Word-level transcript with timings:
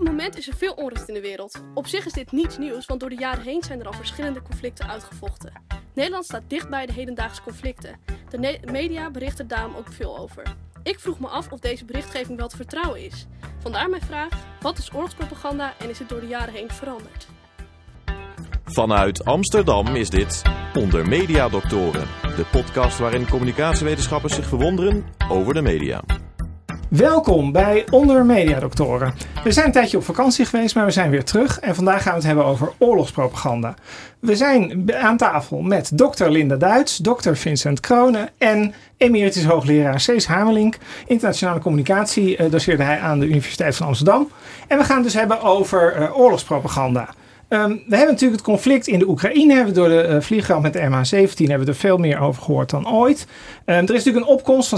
het 0.00 0.08
moment 0.08 0.36
is 0.36 0.48
er 0.48 0.54
veel 0.54 0.72
onrust 0.72 1.08
in 1.08 1.14
de 1.14 1.20
wereld. 1.20 1.62
Op 1.74 1.86
zich 1.86 2.06
is 2.06 2.12
dit 2.12 2.32
niets 2.32 2.58
nieuws, 2.58 2.86
want 2.86 3.00
door 3.00 3.08
de 3.08 3.18
jaren 3.18 3.42
heen 3.42 3.62
zijn 3.62 3.80
er 3.80 3.86
al 3.86 3.92
verschillende 3.92 4.42
conflicten 4.42 4.88
uitgevochten. 4.88 5.52
Nederland 5.94 6.24
staat 6.24 6.42
dicht 6.46 6.68
bij 6.68 6.86
de 6.86 6.92
hedendaagse 6.92 7.42
conflicten. 7.42 7.96
De 8.30 8.58
media 8.64 9.10
berichten 9.10 9.48
daarom 9.48 9.74
ook 9.74 9.92
veel 9.92 10.18
over. 10.18 10.42
Ik 10.82 11.00
vroeg 11.00 11.20
me 11.20 11.26
af 11.26 11.52
of 11.52 11.58
deze 11.58 11.84
berichtgeving 11.84 12.38
wel 12.38 12.48
te 12.48 12.56
vertrouwen 12.56 13.04
is. 13.04 13.26
Vandaar 13.58 13.88
mijn 13.88 14.02
vraag: 14.02 14.28
wat 14.60 14.78
is 14.78 14.92
oorlogspropaganda 14.94 15.74
en 15.78 15.90
is 15.90 15.98
het 15.98 16.08
door 16.08 16.20
de 16.20 16.26
jaren 16.26 16.54
heen 16.54 16.70
veranderd? 16.70 17.28
Vanuit 18.64 19.24
Amsterdam 19.24 19.86
is 19.86 20.10
dit 20.10 20.42
Onder 20.74 21.08
Media 21.08 21.48
Doctoren, 21.48 22.06
de 22.36 22.44
podcast 22.52 22.98
waarin 22.98 23.28
communicatiewetenschappers 23.28 24.34
zich 24.34 24.46
verwonderen 24.46 25.04
over 25.28 25.54
de 25.54 25.62
media. 25.62 26.02
Welkom 26.90 27.52
bij 27.52 27.86
Onder 27.90 28.24
Media 28.24 28.60
Doctoren. 28.60 29.14
We 29.44 29.52
zijn 29.52 29.66
een 29.66 29.72
tijdje 29.72 29.96
op 29.96 30.04
vakantie 30.04 30.44
geweest, 30.44 30.74
maar 30.74 30.84
we 30.84 30.90
zijn 30.90 31.10
weer 31.10 31.24
terug. 31.24 31.60
En 31.60 31.74
vandaag 31.74 32.02
gaan 32.02 32.10
we 32.12 32.18
het 32.18 32.26
hebben 32.26 32.44
over 32.44 32.72
oorlogspropaganda. 32.78 33.74
We 34.18 34.36
zijn 34.36 34.92
aan 34.94 35.16
tafel 35.16 35.60
met 35.60 35.98
dokter 35.98 36.30
Linda 36.30 36.56
Duits, 36.56 36.96
dokter 36.96 37.36
Vincent 37.36 37.80
Kronen 37.80 38.28
en 38.38 38.74
emeritus 38.96 39.44
hoogleraar 39.44 40.00
Cees 40.00 40.26
Hamelink. 40.26 40.76
Internationale 41.06 41.60
communicatie 41.60 42.36
eh, 42.36 42.50
doseerde 42.50 42.82
hij 42.82 42.98
aan 42.98 43.18
de 43.18 43.26
Universiteit 43.26 43.76
van 43.76 43.86
Amsterdam. 43.86 44.30
En 44.68 44.78
we 44.78 44.84
gaan 44.84 44.96
het 44.96 45.04
dus 45.04 45.14
hebben 45.14 45.42
over 45.42 45.92
eh, 45.92 46.18
oorlogspropaganda. 46.18 47.08
Um, 47.52 47.82
we 47.86 47.96
hebben 47.96 48.14
natuurlijk 48.14 48.40
het 48.40 48.50
conflict 48.50 48.86
in 48.86 48.98
de 48.98 49.08
Oekraïne. 49.08 49.54
Hebben 49.54 49.74
we 49.74 49.80
door 49.80 49.88
de 49.88 50.42
uh, 50.48 50.60
met 50.60 50.72
de 50.72 50.78
MH17 50.78 51.36
hebben 51.36 51.66
we 51.66 51.72
er 51.72 51.74
veel 51.74 51.96
meer 51.96 52.20
over 52.20 52.42
gehoord 52.42 52.70
dan 52.70 52.92
ooit. 52.92 53.26
Um, 53.66 53.74
er 53.74 53.82
is 53.82 53.88
natuurlijk 53.88 54.26
een 54.26 54.32
opkomst 54.32 54.68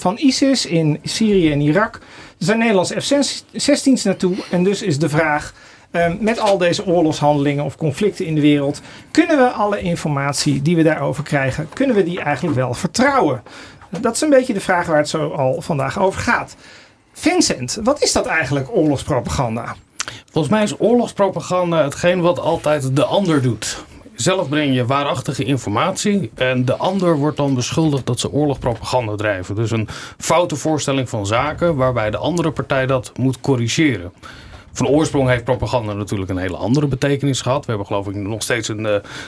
van, 0.00 0.16
ISIS 0.16 0.66
in 0.66 0.98
Syrië 1.02 1.52
en 1.52 1.60
Irak. 1.60 1.94
Er 1.94 2.00
zijn 2.38 2.58
Nederlandse 2.58 3.00
F-16's 3.00 4.04
naartoe. 4.04 4.34
En 4.50 4.64
dus 4.64 4.82
is 4.82 4.98
de 4.98 5.08
vraag, 5.08 5.54
um, 5.90 6.16
met 6.20 6.38
al 6.38 6.58
deze 6.58 6.86
oorlogshandelingen 6.86 7.64
of 7.64 7.76
conflicten 7.76 8.26
in 8.26 8.34
de 8.34 8.40
wereld... 8.40 8.80
kunnen 9.10 9.36
we 9.36 9.48
alle 9.48 9.80
informatie 9.80 10.62
die 10.62 10.76
we 10.76 10.82
daarover 10.82 11.24
krijgen, 11.24 11.68
kunnen 11.72 11.96
we 11.96 12.02
die 12.02 12.20
eigenlijk 12.20 12.56
wel 12.56 12.74
vertrouwen? 12.74 13.42
Dat 14.00 14.14
is 14.14 14.20
een 14.20 14.30
beetje 14.30 14.54
de 14.54 14.60
vraag 14.60 14.86
waar 14.86 14.98
het 14.98 15.08
zo 15.08 15.30
al 15.30 15.62
vandaag 15.62 15.98
over 15.98 16.20
gaat. 16.20 16.56
Vincent, 17.12 17.78
wat 17.82 18.02
is 18.02 18.12
dat 18.12 18.26
eigenlijk, 18.26 18.68
oorlogspropaganda? 18.70 19.74
Volgens 20.32 20.54
mij 20.54 20.62
is 20.62 20.80
oorlogspropaganda 20.80 21.82
hetgeen 21.82 22.20
wat 22.20 22.38
altijd 22.38 22.96
de 22.96 23.04
ander 23.04 23.42
doet. 23.42 23.84
Zelf 24.14 24.48
breng 24.48 24.74
je 24.74 24.86
waarachtige 24.86 25.44
informatie 25.44 26.30
en 26.34 26.64
de 26.64 26.76
ander 26.76 27.16
wordt 27.16 27.36
dan 27.36 27.54
beschuldigd 27.54 28.06
dat 28.06 28.20
ze 28.20 28.32
oorlogspropaganda 28.32 29.14
drijven. 29.14 29.54
Dus 29.54 29.70
een 29.70 29.88
foute 30.18 30.56
voorstelling 30.56 31.08
van 31.08 31.26
zaken 31.26 31.76
waarbij 31.76 32.10
de 32.10 32.16
andere 32.16 32.50
partij 32.50 32.86
dat 32.86 33.12
moet 33.16 33.40
corrigeren. 33.40 34.12
Van 34.72 34.88
oorsprong 34.88 35.28
heeft 35.28 35.44
propaganda 35.44 35.92
natuurlijk 35.92 36.30
een 36.30 36.36
hele 36.36 36.56
andere 36.56 36.86
betekenis 36.86 37.40
gehad. 37.40 37.60
We 37.60 37.68
hebben 37.68 37.86
geloof 37.86 38.08
ik 38.08 38.14
nog 38.14 38.42
steeds 38.42 38.68
een, 38.68 38.84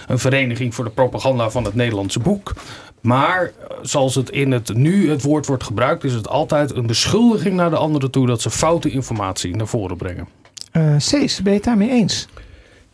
een 0.07 0.19
vereniging 0.19 0.75
voor 0.75 0.85
de 0.85 0.91
propaganda 0.91 1.51
van 1.51 1.65
het 1.65 1.75
Nederlandse 1.75 2.21
boek. 2.21 2.53
Maar 3.01 3.53
zoals 3.83 4.15
het 4.15 4.31
in 4.31 4.53
het 4.53 4.75
nu 4.75 5.11
het 5.11 5.23
woord 5.23 5.47
wordt 5.47 5.65
gebruikt, 5.65 6.05
is 6.05 6.13
het 6.13 6.29
altijd 6.29 6.75
een 6.77 6.87
beschuldiging 6.87 7.55
naar 7.55 7.71
de 7.71 7.77
andere 7.77 8.11
toe 8.11 8.27
dat 8.27 8.43
ze 8.43 8.51
foute 8.51 8.91
informatie 8.91 9.57
naar 9.57 9.67
voren 9.67 9.97
brengen. 9.97 10.29
Uh, 10.77 10.95
Cees, 10.99 11.43
ben 11.43 11.53
je 11.53 11.59
het 11.59 11.67
daarmee 11.67 11.91
eens? 11.91 12.29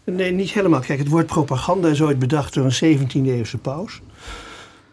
Nee, 0.04 0.32
niet 0.32 0.50
helemaal. 0.50 0.80
Kijk, 0.80 0.98
het 0.98 1.08
woord 1.08 1.26
propaganda 1.26 1.88
is 1.88 2.02
ooit 2.02 2.18
bedacht 2.18 2.54
door 2.54 2.64
een 2.64 2.98
17e-eeuwse 2.98 3.58
paus. 3.58 4.00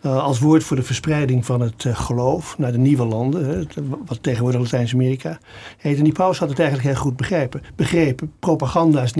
Uh, 0.06 0.24
als 0.24 0.40
woord 0.40 0.64
voor 0.64 0.76
de 0.76 0.84
verspreiding 0.84 1.46
van 1.46 1.62
het 1.62 1.84
uh, 1.84 1.98
geloof 1.98 2.58
naar 2.58 2.72
de 2.72 2.78
nieuwe 2.78 3.06
landen, 3.06 3.46
hè, 3.50 3.64
wat 4.06 4.24
tegenwoordig 4.24 4.62
Latijns-Amerika 4.62 5.40
heet. 5.78 5.98
En 5.98 6.04
die 6.04 6.14
paus 6.14 6.40
had 6.40 6.50
het 6.50 6.60
eigenlijk 6.60 6.90
heel 6.90 7.02
goed 7.02 7.16
begrepen. 7.16 7.62
begrepen. 7.76 8.32
Propaganda 8.40 9.02
is 9.02 9.14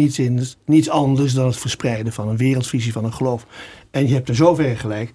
niets 0.66 0.90
anders 0.90 1.34
dan 1.34 1.46
het 1.46 1.58
verspreiden 1.58 2.14
van 2.14 2.28
een 2.28 2.38
wereldvisie 2.38 2.92
van 2.92 3.06
een 3.06 3.14
geloof. 3.14 3.46
En 3.92 4.08
je 4.08 4.14
hebt 4.14 4.30
er 4.30 4.36
zover 4.36 4.78
gelijk 4.78 5.12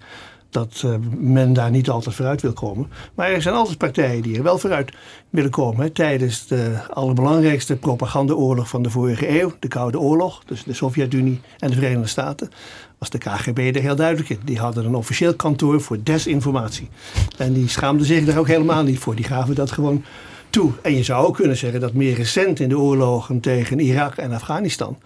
dat 0.55 0.81
uh, 0.85 0.95
men 1.17 1.53
daar 1.53 1.71
niet 1.71 1.89
altijd 1.89 2.15
vooruit 2.15 2.41
wil 2.41 2.53
komen. 2.53 2.87
Maar 3.15 3.29
er 3.29 3.41
zijn 3.41 3.55
altijd 3.55 3.77
partijen 3.77 4.21
die 4.21 4.37
er 4.37 4.43
wel 4.43 4.57
vooruit 4.57 4.91
willen 5.29 5.51
komen. 5.51 5.93
Tijdens 5.93 6.47
de 6.47 6.77
allerbelangrijkste 6.93 7.75
propagandaoorlog 7.75 8.69
van 8.69 8.83
de 8.83 8.89
vorige 8.89 9.41
eeuw, 9.41 9.53
de 9.59 9.67
Koude 9.67 9.99
Oorlog, 9.99 10.43
tussen 10.45 10.67
de 10.67 10.73
Sovjet-Unie 10.73 11.41
en 11.59 11.69
de 11.69 11.75
Verenigde 11.75 12.07
Staten, 12.07 12.49
was 12.97 13.09
de 13.09 13.17
KGB 13.17 13.71
er 13.75 13.81
heel 13.81 13.95
duidelijk 13.95 14.29
in. 14.29 14.39
Die 14.43 14.59
hadden 14.59 14.85
een 14.85 14.95
officieel 14.95 15.35
kantoor 15.35 15.81
voor 15.81 15.97
desinformatie. 16.03 16.89
En 17.37 17.53
die 17.53 17.69
schaamden 17.69 18.05
zich 18.05 18.25
daar 18.25 18.37
ook 18.37 18.47
helemaal 18.47 18.83
niet 18.83 18.99
voor. 18.99 19.15
Die 19.15 19.25
gaven 19.25 19.55
dat 19.55 19.71
gewoon 19.71 20.03
toe. 20.49 20.71
En 20.81 20.95
je 20.95 21.03
zou 21.03 21.25
ook 21.25 21.35
kunnen 21.35 21.57
zeggen 21.57 21.79
dat 21.79 21.93
meer 21.93 22.15
recent 22.15 22.59
in 22.59 22.69
de 22.69 22.79
oorlogen 22.79 23.39
tegen 23.39 23.79
Irak 23.79 24.15
en 24.15 24.31
Afghanistan 24.31 24.97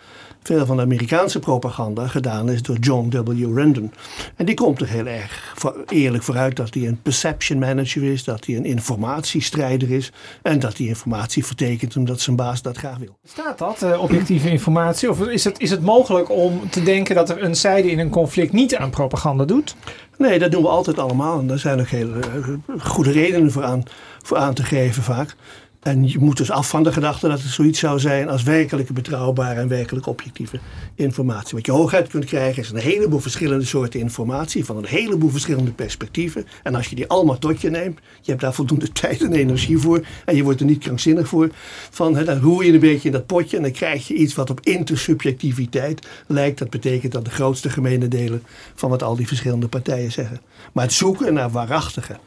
veel 0.44 0.66
van 0.66 0.76
de 0.76 0.82
Amerikaanse 0.82 1.40
propaganda 1.40 2.08
gedaan 2.08 2.50
is 2.50 2.62
door 2.62 2.78
John 2.78 3.10
W. 3.10 3.58
Randon. 3.58 3.92
En 4.36 4.46
die 4.46 4.56
komt 4.56 4.82
er 4.82 4.88
heel 4.88 5.06
erg 5.06 5.54
eerlijk 5.88 6.24
vooruit 6.24 6.56
dat 6.56 6.74
hij 6.74 6.88
een 6.88 7.02
perception 7.02 7.60
manager 7.60 8.04
is, 8.04 8.24
dat 8.24 8.46
hij 8.46 8.56
een 8.56 8.66
informatiestrijder 8.66 9.92
is 9.92 10.12
en 10.42 10.60
dat 10.60 10.78
hij 10.78 10.88
informatie 10.88 11.46
vertekent 11.46 11.96
omdat 11.96 12.22
zijn 12.22 12.36
baas 12.36 12.62
dat 12.62 12.78
graag 12.78 12.98
wil. 12.98 13.18
Staat 13.24 13.58
dat, 13.58 13.84
uh, 13.84 14.02
objectieve 14.02 14.50
informatie? 14.50 15.10
Of 15.10 15.22
is 15.28 15.44
het, 15.44 15.60
is 15.60 15.70
het 15.70 15.82
mogelijk 15.82 16.30
om 16.30 16.70
te 16.70 16.84
denken 16.84 17.16
dat 17.16 17.30
er 17.30 17.44
een 17.44 17.56
zijde 17.56 17.92
in 17.92 18.00
een 18.00 18.10
conflict 18.10 18.54
niet 18.54 18.76
aan 18.76 18.90
propaganda 18.90 19.46
doet? 19.46 19.76
Nee, 20.18 20.40
dat 20.40 20.52
doen 20.52 20.62
we 20.62 20.68
altijd 20.68 21.00
allemaal. 21.00 21.40
En 21.40 21.48
daar 21.48 21.60
zijn 21.60 21.80
ook 21.80 21.88
hele 21.88 22.20
uh, 22.38 22.80
goede 22.80 23.12
redenen 23.12 23.52
voor 23.52 23.64
aan, 23.64 23.84
voor 24.24 24.38
aan 24.38 24.54
te 24.54 24.64
geven 24.64 25.04
vaak. 25.04 25.36
En 25.80 26.08
je 26.08 26.20
moet 26.20 26.38
dus 26.38 26.52
af 26.52 26.70
van 26.70 26.84
de 26.84 26.92
gedachte 26.92 27.28
dat 27.28 27.42
het 27.42 27.52
zoiets 27.52 27.80
zou 27.80 28.00
zijn 28.00 28.30
als 28.30 28.44
werkelijke 28.44 28.94
betrouwbare 28.94 29.60
en 29.60 29.68
werkelijk 29.68 30.08
objectieve 30.08 30.60
informatie. 30.96 31.56
Wat 31.56 31.66
je 31.66 31.72
hooguit 31.72 32.08
kunt 32.08 32.26
krijgen 32.26 32.64
is 32.64 32.70
een 32.70 32.78
heleboel 32.78 33.20
verschillende 33.20 33.66
soorten 33.66 34.00
informatie 34.00 34.66
van 34.66 34.78
een 34.78 34.86
heleboel 34.86 35.30
verschillende 35.30 35.72
perspectieven. 35.72 36.48
En 36.64 36.76
als 36.76 36.88
je 36.88 36.96
die 36.96 37.08
allemaal 37.08 37.38
tot 37.38 37.62
je 37.62 37.70
neemt, 37.70 38.00
je 38.22 38.30
hebt 38.30 38.42
daar 38.42 38.54
voldoende 38.54 38.92
tijd 39.02 39.22
en 39.22 39.34
energie 39.34 39.78
voor 39.78 40.06
en 40.26 40.36
je 40.36 40.44
wordt 40.44 40.60
er 40.60 40.66
niet 40.66 40.84
krankzinnig 40.84 41.28
voor, 41.28 41.50
van, 41.90 42.16
hè, 42.16 42.24
dan 42.24 42.40
roer 42.40 42.66
je 42.66 42.74
een 42.74 42.80
beetje 42.80 43.08
in 43.08 43.14
dat 43.14 43.26
potje 43.26 43.58
en 43.58 43.64
dan 43.64 43.72
krijg 43.72 44.08
je 44.08 44.14
iets 44.14 44.36
wat 44.36 44.50
op 44.50 44.60
intersubjectiviteit 44.64 46.08
lijkt. 46.28 46.60
Dat 46.60 46.70
betekent 46.70 47.12
dat 47.12 47.26
de 47.26 47.32
grootste 47.32 47.70
gemene 47.70 48.08
delen 48.08 48.44
van 48.76 48.90
wat 48.90 49.04
al 49.04 49.16
die 49.16 49.28
verschillende 49.28 49.68
partijen 49.68 50.12
zeggen. 50.12 50.42
Maar 50.74 50.84
het 50.84 50.94
zoeken 50.94 51.34
naar 51.34 51.50
waarachtige 51.50 52.20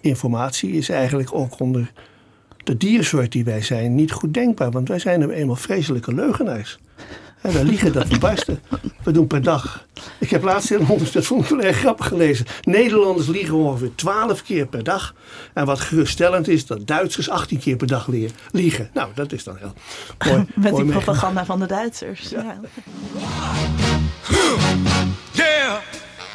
informatie 0.00 0.72
is 0.72 0.88
eigenlijk 0.88 1.34
ook 1.34 1.60
onder 1.60 1.92
de 2.64 2.76
diersoort 2.76 3.32
die 3.32 3.44
wij 3.44 3.62
zijn 3.62 3.94
niet 3.94 4.12
goed 4.12 4.34
denkbaar. 4.34 4.70
Want 4.70 4.88
wij 4.88 4.98
zijn 4.98 5.20
nu 5.20 5.30
eenmaal 5.30 5.56
vreselijke 5.56 6.14
leugenaars. 6.14 6.78
En 7.40 7.52
wij 7.52 7.64
liegen 7.64 7.92
dat 7.92 8.06
verbarsten. 8.06 8.60
We 9.02 9.12
doen 9.12 9.26
per 9.26 9.42
dag. 9.42 9.86
Ik 10.18 10.30
heb 10.30 10.42
laatst 10.42 10.70
in 10.70 10.80
een 10.80 10.88
onderzoek, 10.88 11.14
dat 11.14 11.26
vond 11.26 11.42
ik 11.42 11.50
wel 11.50 11.60
erg 11.60 11.76
grappig 11.76 12.06
gelezen. 12.06 12.46
Nederlanders 12.62 13.26
liegen 13.26 13.54
ongeveer 13.54 13.94
12 13.94 14.42
keer 14.42 14.66
per 14.66 14.84
dag. 14.84 15.14
En 15.52 15.66
wat 15.66 15.80
geruststellend 15.80 16.48
is, 16.48 16.66
dat 16.66 16.86
Duitsers 16.86 17.30
18 17.30 17.58
keer 17.58 17.76
per 17.76 17.86
dag 17.86 18.08
liegen. 18.50 18.90
Nou, 18.92 19.08
dat 19.14 19.32
is 19.32 19.44
dan 19.44 19.56
heel 19.56 19.72
mooi. 20.26 20.46
Met 20.54 20.70
mooi 20.70 20.82
die 20.84 20.92
propaganda 20.92 21.44
van 21.44 21.58
de 21.58 21.66
Duitsers. 21.66 22.28
Ja. 22.28 22.42
ja. 22.42 22.60
Yeah. 25.32 25.78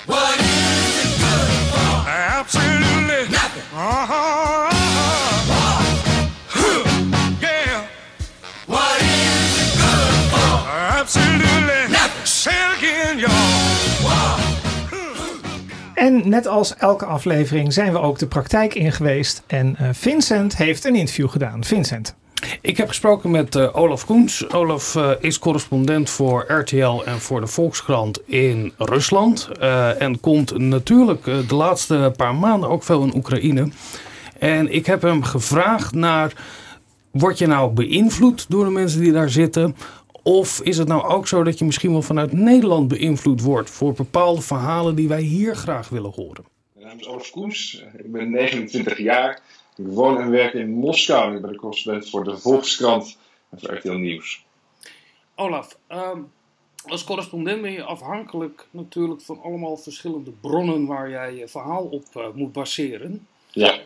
What 0.05 0.35
is 0.39 1.03
it 1.03 1.23
good 1.23 1.49
for? 1.71 2.09
Absolutely 2.39 3.27
nothing. 3.29 3.63
Uh-huh. 3.73 4.78
En 15.99 16.29
net 16.29 16.47
als 16.47 16.75
elke 16.75 17.05
aflevering 17.05 17.73
zijn 17.73 17.91
we 17.91 17.99
ook 17.99 18.19
de 18.19 18.27
praktijk 18.27 18.75
in 18.75 18.91
geweest. 18.91 19.43
En 19.47 19.77
uh, 19.81 19.89
Vincent 19.91 20.57
heeft 20.57 20.85
een 20.85 20.95
interview 20.95 21.29
gedaan. 21.29 21.63
Vincent. 21.63 22.15
Ik 22.61 22.77
heb 22.77 22.87
gesproken 22.87 23.31
met 23.31 23.55
uh, 23.55 23.75
Olaf 23.75 24.05
Koens. 24.05 24.49
Olaf 24.49 24.95
uh, 24.95 25.11
is 25.19 25.39
correspondent 25.39 26.09
voor 26.09 26.45
RTL 26.47 27.01
en 27.05 27.19
voor 27.19 27.41
de 27.41 27.47
Volkskrant 27.47 28.19
in 28.25 28.73
Rusland. 28.77 29.49
Uh, 29.61 30.01
en 30.01 30.19
komt 30.19 30.57
natuurlijk 30.57 31.23
de 31.23 31.55
laatste 31.55 32.13
paar 32.15 32.35
maanden 32.35 32.69
ook 32.69 32.83
veel 32.83 33.03
in 33.03 33.15
Oekraïne. 33.15 33.69
En 34.39 34.73
ik 34.73 34.85
heb 34.85 35.01
hem 35.01 35.23
gevraagd 35.23 35.93
naar... 35.93 36.33
Word 37.11 37.37
je 37.37 37.47
nou 37.47 37.71
beïnvloed 37.71 38.45
door 38.49 38.65
de 38.65 38.71
mensen 38.71 39.01
die 39.01 39.11
daar 39.11 39.29
zitten? 39.29 39.75
Of 40.29 40.61
is 40.61 40.77
het 40.77 40.87
nou 40.87 41.03
ook 41.03 41.27
zo 41.27 41.43
dat 41.43 41.59
je 41.59 41.65
misschien 41.65 41.91
wel 41.91 42.01
vanuit 42.01 42.31
Nederland 42.31 42.87
beïnvloed 42.87 43.41
wordt 43.41 43.69
voor 43.69 43.93
bepaalde 43.93 44.41
verhalen 44.41 44.95
die 44.95 45.07
wij 45.07 45.21
hier 45.21 45.55
graag 45.55 45.89
willen 45.89 46.11
horen? 46.11 46.45
Mijn 46.73 46.87
naam 46.87 46.99
is 46.99 47.07
Olaf 47.07 47.29
Koens, 47.29 47.83
ik 47.97 48.11
ben 48.11 48.31
29 48.31 48.97
jaar. 48.97 49.41
Ik 49.75 49.85
woon 49.87 50.21
en 50.21 50.29
werk 50.29 50.53
in 50.53 50.69
Moskou. 50.69 51.35
Ik 51.35 51.41
ben 51.41 51.51
de 51.51 51.57
correspondent 51.57 52.09
voor 52.09 52.23
de 52.23 52.37
Volkskrant 52.37 53.17
en 53.49 53.59
voor 53.59 53.73
RTL 53.73 53.91
Nieuws. 53.91 54.45
Olaf, 55.35 55.77
um, 55.91 56.31
als 56.85 57.03
correspondent 57.03 57.61
ben 57.61 57.71
je 57.71 57.83
afhankelijk 57.83 58.67
natuurlijk 58.71 59.21
van 59.21 59.41
allemaal 59.41 59.77
verschillende 59.77 60.31
bronnen 60.31 60.85
waar 60.85 61.09
jij 61.09 61.35
je 61.35 61.47
verhaal 61.47 61.83
op 61.83 62.05
uh, 62.17 62.27
moet 62.33 62.51
baseren. 62.51 63.27
Ja. 63.51 63.79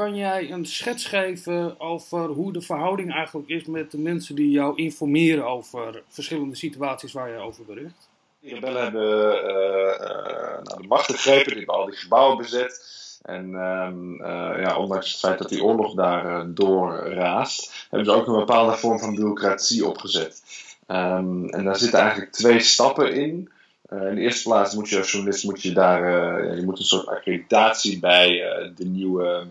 Kan 0.00 0.16
jij 0.16 0.50
een 0.50 0.66
schets 0.66 1.04
geven 1.04 1.80
over 1.80 2.26
hoe 2.26 2.52
de 2.52 2.60
verhouding 2.60 3.12
eigenlijk 3.12 3.48
is 3.48 3.64
met 3.64 3.90
de 3.90 3.98
mensen 3.98 4.34
die 4.34 4.50
jou 4.50 4.76
informeren 4.76 5.46
over 5.46 6.02
verschillende 6.08 6.56
situaties 6.56 7.12
waar 7.12 7.30
je 7.30 7.36
over 7.36 7.64
bericht? 7.64 8.08
Die 8.40 8.54
rebellen 8.54 8.82
hebben 8.82 9.12
uh, 9.12 9.50
uh, 9.50 10.62
nou, 10.62 10.82
de 10.82 10.86
macht 10.88 11.04
gegrepen, 11.04 11.46
die 11.46 11.56
hebben 11.56 11.74
al 11.74 11.86
die 11.86 11.96
gebouwen 11.96 12.36
bezet. 12.36 12.82
En 13.22 13.54
um, 13.54 14.12
uh, 14.20 14.60
ja, 14.60 14.76
ondanks 14.76 15.10
het 15.10 15.20
feit 15.20 15.38
dat 15.38 15.48
die 15.48 15.64
oorlog 15.64 15.94
daar 15.94 16.54
doorraast, 16.54 17.86
hebben 17.90 18.12
ze 18.12 18.14
ook 18.14 18.26
een 18.26 18.38
bepaalde 18.38 18.76
vorm 18.76 18.98
van 18.98 19.14
bureaucratie 19.14 19.86
opgezet. 19.86 20.42
Um, 20.86 21.48
en 21.48 21.64
daar 21.64 21.76
zitten 21.76 22.00
eigenlijk 22.00 22.32
twee 22.32 22.60
stappen 22.60 23.12
in. 23.12 23.50
Uh, 23.92 24.08
in 24.08 24.14
de 24.14 24.20
eerste 24.20 24.48
plaats 24.48 24.74
moet 24.74 24.88
je 24.88 24.98
als 24.98 25.12
journalist 25.12 25.44
moet 25.44 25.62
je 25.62 25.72
daar, 25.72 26.02
uh, 26.02 26.56
je 26.56 26.64
moet 26.64 26.78
een 26.78 26.84
soort 26.84 27.06
accreditatie 27.06 27.98
bij 27.98 28.30
uh, 28.30 28.68
de 28.76 28.84
nieuwe, 28.84 29.46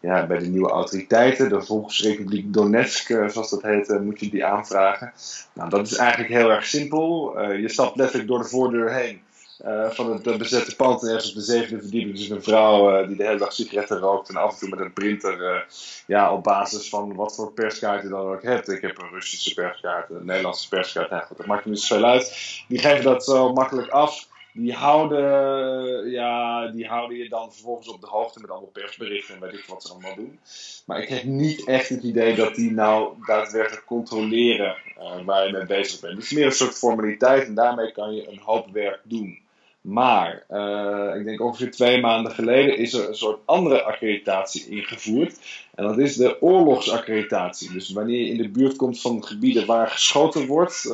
ja, 0.00 0.26
bij 0.26 0.38
de 0.38 0.46
nieuwe 0.46 0.70
autoriteiten. 0.70 1.48
De 1.48 1.62
Volksrepubliek 1.62 2.52
Donetsk, 2.52 3.06
zoals 3.06 3.50
dat 3.50 3.62
heet, 3.62 4.00
moet 4.02 4.20
je 4.20 4.30
die 4.30 4.44
aanvragen. 4.44 5.12
Nou, 5.52 5.70
dat 5.70 5.86
is 5.86 5.96
eigenlijk 5.96 6.32
heel 6.32 6.50
erg 6.50 6.64
simpel. 6.64 7.40
je 7.52 7.68
stapt 7.68 7.96
letterlijk 7.96 8.28
door 8.28 8.38
de 8.38 8.48
voordeur 8.48 8.94
heen. 8.94 9.20
Uh, 9.64 9.90
van 9.90 10.12
het 10.12 10.38
bezette 10.38 10.76
pand 10.76 11.02
ergens 11.02 11.28
op 11.28 11.34
de 11.34 11.40
zevende 11.40 11.82
verdieping. 11.82 12.16
Dus 12.16 12.28
een 12.28 12.42
vrouw 12.42 13.00
uh, 13.00 13.06
die 13.08 13.16
de 13.16 13.24
hele 13.24 13.38
dag 13.38 13.52
sigaretten 13.52 13.98
rookt 13.98 14.28
en 14.28 14.36
af 14.36 14.52
en 14.52 14.58
toe 14.58 14.68
met 14.68 14.78
een 14.78 14.92
printer. 14.92 15.40
Uh, 15.40 15.60
ja, 16.06 16.32
op 16.32 16.42
basis 16.42 16.88
van 16.88 17.14
wat 17.14 17.34
voor 17.34 17.52
perskaart 17.52 18.02
je 18.02 18.08
dan 18.08 18.26
ook 18.26 18.42
hebt. 18.42 18.68
Ik 18.68 18.82
heb 18.82 18.98
een 18.98 19.10
Russische 19.10 19.54
perskaart, 19.54 20.10
een 20.10 20.24
Nederlandse 20.24 20.68
perskaart. 20.68 21.10
Nou 21.10 21.22
goed, 21.22 21.36
dat 21.36 21.46
maakt 21.46 21.64
niet 21.64 21.80
zoveel 21.80 22.04
uit. 22.04 22.62
Die 22.68 22.78
geven 22.78 23.04
dat 23.04 23.24
zo 23.24 23.52
makkelijk 23.52 23.88
af. 23.88 24.28
Die 24.52 24.72
houden, 24.72 26.10
ja, 26.10 26.66
die 26.68 26.86
houden 26.86 27.16
je 27.16 27.28
dan 27.28 27.52
vervolgens 27.52 27.88
op 27.88 28.00
de 28.00 28.06
hoogte 28.06 28.40
met 28.40 28.50
allemaal 28.50 28.70
persberichten 28.72 29.34
en 29.34 29.40
weet 29.40 29.52
ik 29.52 29.64
wat 29.68 29.82
ze 29.82 29.92
allemaal 29.92 30.14
doen. 30.14 30.38
Maar 30.86 31.02
ik 31.02 31.08
heb 31.08 31.24
niet 31.24 31.66
echt 31.66 31.88
het 31.88 32.02
idee 32.02 32.34
dat 32.34 32.54
die 32.54 32.72
nou 32.72 33.14
daadwerkelijk 33.26 33.84
controleren 33.84 34.76
waar 35.24 35.46
je 35.46 35.52
mee 35.52 35.66
bezig 35.66 36.00
bent. 36.00 36.14
Het 36.14 36.24
is 36.24 36.30
meer 36.30 36.46
een 36.46 36.52
soort 36.52 36.74
formaliteit 36.74 37.46
en 37.46 37.54
daarmee 37.54 37.92
kan 37.92 38.14
je 38.14 38.28
een 38.28 38.40
hoop 38.44 38.66
werk 38.72 39.00
doen. 39.02 39.38
Maar 39.80 40.44
uh, 40.50 41.16
ik 41.16 41.24
denk 41.24 41.40
ongeveer 41.40 41.70
twee 41.70 42.00
maanden 42.00 42.32
geleden 42.32 42.76
is 42.76 42.92
er 42.92 43.08
een 43.08 43.14
soort 43.14 43.40
andere 43.44 43.82
accreditatie 43.82 44.68
ingevoerd. 44.68 45.38
En 45.80 45.86
dat 45.86 45.98
is 45.98 46.16
de 46.16 46.42
oorlogsaccreditatie. 46.42 47.72
Dus 47.72 47.92
wanneer 47.92 48.18
je 48.18 48.30
in 48.30 48.36
de 48.36 48.48
buurt 48.48 48.76
komt 48.76 49.00
van 49.00 49.24
gebieden 49.24 49.66
waar 49.66 49.90
geschoten 49.90 50.46
wordt, 50.46 50.84
uh, 50.84 50.92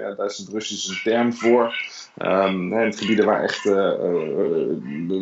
ja, 0.00 0.14
daar 0.16 0.26
is 0.26 0.38
het 0.38 0.48
Russisch 0.48 0.88
een 0.88 1.00
term 1.04 1.32
voor. 1.32 1.74
Um, 2.22 2.72
in 2.72 2.94
gebieden 2.94 3.24
waar 3.24 3.42
echt 3.42 3.64
uh, 3.64 3.92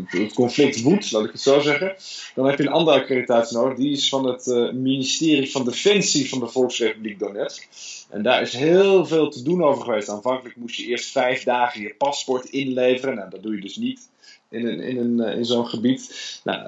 het 0.06 0.34
conflict 0.34 0.82
woedt, 0.82 1.12
laat 1.12 1.24
ik 1.24 1.32
het 1.32 1.40
zo 1.40 1.60
zeggen. 1.60 1.94
Dan 2.34 2.46
heb 2.46 2.58
je 2.58 2.66
een 2.66 2.72
andere 2.72 3.00
accreditatie 3.00 3.56
nodig. 3.56 3.76
Die 3.76 3.92
is 3.92 4.08
van 4.08 4.26
het 4.26 4.72
ministerie 4.74 5.50
van 5.50 5.64
Defensie 5.64 6.28
van 6.28 6.38
de 6.38 6.46
Volksrepubliek 6.46 7.18
Donetsk. 7.18 7.68
En 8.10 8.22
daar 8.22 8.42
is 8.42 8.52
heel 8.52 9.06
veel 9.06 9.30
te 9.30 9.42
doen 9.42 9.64
over 9.64 9.84
geweest. 9.84 10.08
Aanvankelijk 10.08 10.56
moest 10.56 10.76
je 10.76 10.86
eerst 10.86 11.10
vijf 11.10 11.44
dagen 11.44 11.80
je 11.80 11.94
paspoort 11.98 12.44
inleveren. 12.44 13.14
Nou, 13.14 13.30
dat 13.30 13.42
doe 13.42 13.54
je 13.54 13.60
dus 13.60 13.76
niet 13.76 14.08
in, 14.56 14.80
in, 14.80 14.98
een, 14.98 15.36
in 15.36 15.44
zo'n 15.44 15.66
gebied. 15.66 16.40
Nou, 16.44 16.60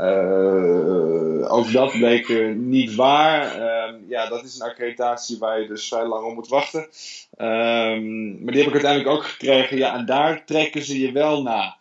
uh, 1.43 1.53
ook 1.53 1.73
dat 1.73 1.91
bleek 1.91 2.29
uh, 2.29 2.55
niet 2.55 2.95
waar. 2.95 3.59
Uh, 3.59 3.95
ja, 4.09 4.29
dat 4.29 4.45
is 4.45 4.55
een 4.55 4.69
accreditatie 4.69 5.39
waar 5.39 5.61
je 5.61 5.67
dus 5.67 5.89
vrij 5.89 6.07
lang 6.07 6.27
op 6.27 6.35
moet 6.35 6.49
wachten. 6.49 6.89
Ehm, 7.37 8.45
maar 8.45 8.53
die 8.53 8.63
heb 8.63 8.67
ik 8.67 8.73
uiteindelijk 8.73 9.11
ook 9.11 9.25
gekregen. 9.25 9.77
Ja, 9.77 9.95
en 9.95 10.07
daar 10.07 10.45
trekken 10.45 10.83
ze 10.83 11.01
je 11.01 11.13
wel 11.13 11.43
na. 11.43 11.77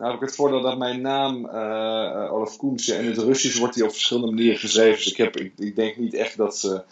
Nou 0.00 0.12
heb 0.12 0.20
ik 0.20 0.26
het 0.26 0.36
voordeel 0.36 0.60
dat 0.60 0.78
mijn 0.78 1.00
naam, 1.00 1.44
uh, 1.44 2.32
Olaf 2.32 2.56
Koemse, 2.56 2.98
in 2.98 3.06
het 3.06 3.18
Russisch 3.18 3.58
wordt 3.58 3.74
die 3.74 3.84
op 3.84 3.90
verschillende 3.90 4.30
manieren 4.30 4.58
geschreven. 4.58 4.96
Dus 4.96 5.10
ik, 5.10 5.16
heb, 5.16 5.36
ik, 5.36 5.52
ik 5.56 5.76
denk 5.76 5.96
niet 5.96 6.14
echt 6.14 6.36
dat 6.36 6.56
ze, 6.56 6.82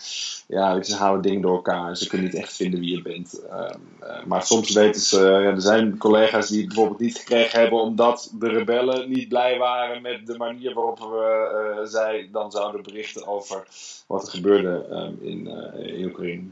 ja, 0.46 0.82
ze 0.82 0.94
houden 0.94 1.22
dingen 1.22 1.40
door 1.40 1.54
elkaar. 1.54 1.96
Ze 1.96 2.08
kunnen 2.08 2.26
niet 2.26 2.40
echt 2.40 2.56
vinden 2.56 2.80
wie 2.80 2.96
je 2.96 3.02
bent. 3.02 3.40
Uh, 3.50 3.70
uh, 4.02 4.24
maar 4.24 4.42
soms 4.42 4.72
weten 4.72 5.00
ze, 5.00 5.20
ja, 5.20 5.50
er 5.50 5.60
zijn 5.60 5.98
collega's 5.98 6.48
die 6.48 6.58
het 6.58 6.66
bijvoorbeeld 6.66 7.00
niet 7.00 7.18
gekregen 7.18 7.60
hebben 7.60 7.80
omdat 7.80 8.32
de 8.38 8.48
rebellen 8.48 9.10
niet 9.10 9.28
blij 9.28 9.58
waren 9.58 10.02
met 10.02 10.26
de 10.26 10.36
manier 10.36 10.74
waarop 10.74 10.98
we, 10.98 11.80
zij 11.84 12.28
dan 12.32 12.50
zouden 12.50 12.82
berichten 12.82 13.26
over 13.26 13.66
wat 14.06 14.22
er 14.22 14.30
gebeurde 14.30 14.86
um, 14.90 15.18
in, 15.22 15.46
in 15.86 16.04
Oekraïne. 16.04 16.42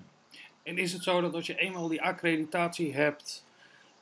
En 0.63 0.79
is 0.79 0.93
het 0.93 1.03
zo 1.03 1.21
dat 1.21 1.35
als 1.35 1.47
je 1.47 1.57
eenmaal 1.57 1.89
die 1.89 2.03
accreditatie 2.03 2.95
hebt, 2.95 3.46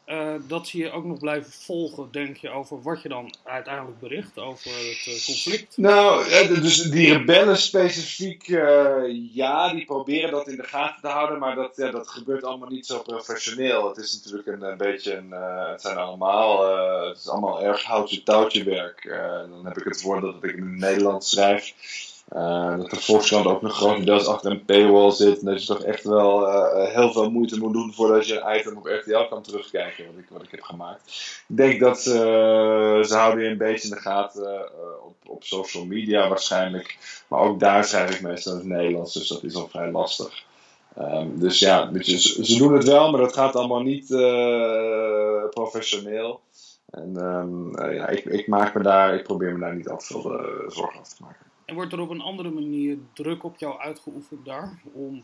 uh, 0.07 0.35
dat 0.47 0.67
zie 0.67 0.83
je 0.83 0.91
ook 0.91 1.05
nog 1.05 1.19
blijven 1.19 1.53
volgen, 1.53 2.09
denk 2.11 2.37
je, 2.37 2.51
over 2.51 2.83
wat 2.83 3.03
je 3.03 3.09
dan 3.09 3.35
uiteindelijk 3.45 3.99
bericht 3.99 4.39
over 4.39 4.71
het 4.71 5.07
uh, 5.07 5.25
conflict? 5.25 5.77
Nou, 5.77 6.25
dus 6.61 6.77
die 6.83 7.13
rebellen 7.13 7.57
specifiek, 7.57 8.47
ja, 9.33 9.73
die 9.73 9.85
proberen 9.85 10.31
dat 10.31 10.49
in 10.49 10.57
de 10.57 10.63
gaten 10.63 11.01
te 11.01 11.09
houden, 11.09 11.39
maar 11.39 11.55
dat, 11.55 11.77
ja, 11.77 11.91
dat 11.91 12.09
gebeurt 12.09 12.45
allemaal 12.45 12.69
niet 12.69 12.87
zo 12.87 13.03
professioneel. 13.03 13.89
Het 13.89 13.97
is 13.97 14.15
natuurlijk 14.15 14.49
een, 14.49 14.63
een 14.63 14.77
beetje 14.77 15.15
een, 15.17 15.31
het 15.71 15.81
zijn 15.81 15.97
allemaal, 15.97 16.77
het 17.09 17.19
is 17.19 17.29
allemaal 17.29 17.63
erg 17.63 17.83
houtje 17.83 18.23
touwtje 18.23 18.65
werk. 18.65 19.03
dan 19.51 19.67
heb 19.67 19.79
ik 19.79 19.85
het 19.85 20.01
voordeel 20.01 20.33
dat 20.33 20.45
ik 20.45 20.57
in 20.57 20.63
het 20.63 20.79
Nederlands 20.79 21.31
schrijf. 21.31 21.75
Uh, 22.35 22.77
dat 22.77 22.91
de 22.91 23.01
Volkskrant 23.01 23.47
ook 23.47 23.63
nog 23.63 23.77
grotendeels 23.77 24.27
achter 24.27 24.51
een 24.51 24.65
paywall 24.65 25.11
zit. 25.11 25.39
En 25.39 25.45
dat 25.45 25.61
je 25.61 25.67
toch 25.67 25.83
echt 25.83 26.05
wel 26.05 26.49
uh, 26.49 26.89
heel 26.95 27.13
veel 27.13 27.31
moeite 27.31 27.59
moet 27.59 27.73
doen 27.73 27.93
voordat 27.93 28.27
je 28.27 28.41
een 28.41 28.59
item 28.59 28.77
op 28.77 28.87
RTL 28.87 29.29
kan 29.29 29.43
terugkijken, 29.43 30.07
wat 30.07 30.15
ik, 30.17 30.27
wat 30.29 30.43
ik 30.43 30.51
heb 30.51 30.63
gemaakt. 30.63 31.03
Ik 31.49 31.57
denk 31.57 31.81
dat 31.81 32.01
ze, 32.01 33.07
houden 33.09 33.45
je 33.45 33.51
een 33.51 33.59
beetje 33.59 33.89
in 33.89 33.95
de 33.95 34.01
gaten 34.01 34.69
op, 35.05 35.15
op 35.27 35.45
social 35.45 35.85
media 35.85 36.29
waarschijnlijk. 36.29 36.99
Maar 37.29 37.41
ook 37.41 37.61
daar 37.61 37.85
schrijf 37.85 38.15
ik 38.15 38.21
meestal 38.21 38.53
in 38.53 38.59
het 38.59 38.69
Nederlands, 38.69 39.15
dus 39.15 39.29
dat 39.29 39.43
is 39.43 39.55
al 39.55 39.69
vrij 39.69 39.91
lastig. 39.91 40.45
Um, 40.99 41.39
dus 41.39 41.59
ja, 41.59 41.91
ze, 42.01 42.57
doen 42.59 42.73
het 42.73 42.85
wel, 42.85 43.11
maar 43.11 43.21
dat 43.21 43.35
gaat 43.35 43.57
allemaal 43.57 43.83
niet 43.83 44.07
professioneel. 45.51 46.41
En 46.91 47.17
um, 47.17 47.93
ja, 47.93 48.09
ik, 48.09 48.25
ik, 48.25 48.47
maak 48.47 48.75
me 48.75 48.83
daar, 48.83 49.15
ik 49.15 49.23
probeer 49.23 49.53
me 49.53 49.61
daar 49.61 49.75
niet 49.75 49.89
al 49.89 49.99
te 49.99 50.05
veel 50.07 50.23
zorgen 50.69 51.01
over 51.01 51.15
te 51.17 51.23
maken. 51.23 51.53
En 51.65 51.75
wordt 51.75 51.93
er 51.93 52.01
op 52.01 52.11
een 52.11 52.21
andere 52.21 52.51
manier 52.51 52.99
druk 53.13 53.45
op 53.45 53.59
jou 53.59 53.79
uitgeoefend 53.79 54.45
daar 54.45 54.81
om 54.93 55.23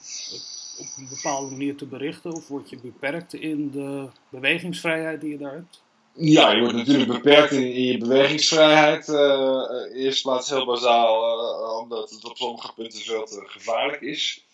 op 0.78 0.86
een 0.96 1.08
bepaalde 1.08 1.50
manier 1.50 1.76
te 1.76 1.86
berichten? 1.86 2.32
Of 2.32 2.48
word 2.48 2.70
je 2.70 2.78
beperkt 2.82 3.34
in 3.34 3.70
de 3.70 4.08
bewegingsvrijheid 4.28 5.20
die 5.20 5.30
je 5.30 5.38
daar 5.38 5.54
hebt? 5.54 5.82
Ja, 6.12 6.50
je 6.50 6.60
wordt 6.60 6.76
natuurlijk 6.76 7.12
beperkt 7.12 7.52
in, 7.52 7.72
in 7.72 7.82
je 7.82 7.98
bewegingsvrijheid. 7.98 9.08
Uh, 9.08 9.62
in 9.90 9.96
eerste 9.96 10.22
plaats 10.22 10.50
heel 10.50 10.66
bazaal, 10.66 11.38
uh, 11.38 11.78
omdat 11.78 12.10
het 12.10 12.24
op 12.24 12.36
sommige 12.36 12.74
punten 12.74 13.00
veel 13.00 13.24
te 13.24 13.42
gevaarlijk 13.46 14.00
is. 14.00 14.44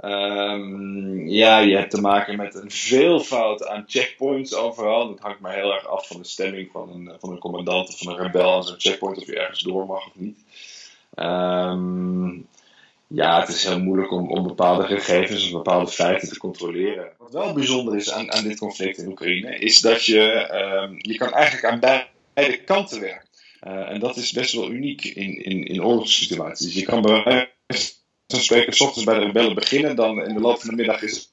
Um, 0.00 1.28
ja, 1.28 1.58
je 1.58 1.76
hebt 1.76 1.90
te 1.90 2.00
maken 2.00 2.36
met 2.36 2.54
een 2.54 2.70
veelvoud 2.70 3.66
aan 3.66 3.84
checkpoints 3.86 4.54
overal. 4.54 5.08
Dat 5.08 5.20
hangt 5.20 5.40
maar 5.40 5.54
heel 5.54 5.72
erg 5.72 5.86
af 5.86 6.06
van 6.06 6.16
de 6.20 6.28
stemming 6.28 6.70
van 6.72 6.90
een, 6.90 7.16
van 7.20 7.30
een 7.30 7.38
commandant 7.38 7.88
of 7.88 7.98
van 7.98 8.12
een 8.12 8.22
rebel 8.22 8.54
aan 8.54 8.64
zo'n 8.64 8.80
checkpoint, 8.80 9.18
of 9.18 9.26
je 9.26 9.40
ergens 9.40 9.60
door 9.60 9.86
mag 9.86 10.06
of 10.06 10.14
niet. 10.14 10.38
Um, 11.16 12.46
ja, 13.06 13.40
het 13.40 13.48
is 13.48 13.64
heel 13.64 13.80
moeilijk 13.80 14.10
om, 14.10 14.42
bepaalde 14.42 14.86
gegevens 14.86 15.44
of 15.44 15.52
bepaalde 15.52 15.90
feiten 15.90 16.28
te 16.28 16.38
controleren. 16.38 17.08
Wat 17.18 17.32
wel 17.32 17.52
bijzonder 17.52 17.96
is 17.96 18.12
aan, 18.12 18.32
aan 18.32 18.44
dit 18.44 18.58
conflict 18.58 18.98
in 18.98 19.08
Oekraïne, 19.08 19.58
is 19.58 19.80
dat 19.80 20.04
je, 20.04 20.50
um, 20.52 20.96
je 20.98 21.16
kan 21.16 21.32
eigenlijk 21.32 21.64
aan 21.64 22.04
beide 22.34 22.64
kanten 22.64 23.00
werken. 23.00 23.28
Uh, 23.66 23.90
en 23.90 24.00
dat 24.00 24.16
is 24.16 24.32
best 24.32 24.54
wel 24.54 24.70
uniek 24.70 25.04
in, 25.04 25.44
in, 25.44 25.64
in 25.64 25.84
oorlogssituaties. 25.84 26.74
Je 26.74 26.84
kan 26.84 27.02
bij 27.02 27.50
spreken 28.26 28.72
s 28.72 28.80
ochtends 28.80 29.04
bij 29.04 29.18
de 29.18 29.24
rebellen 29.24 29.54
beginnen, 29.54 29.96
dan 29.96 30.22
in 30.22 30.34
de 30.34 30.40
loop 30.40 30.60
van 30.60 30.68
de 30.68 30.76
middag 30.76 31.02
is 31.02 31.32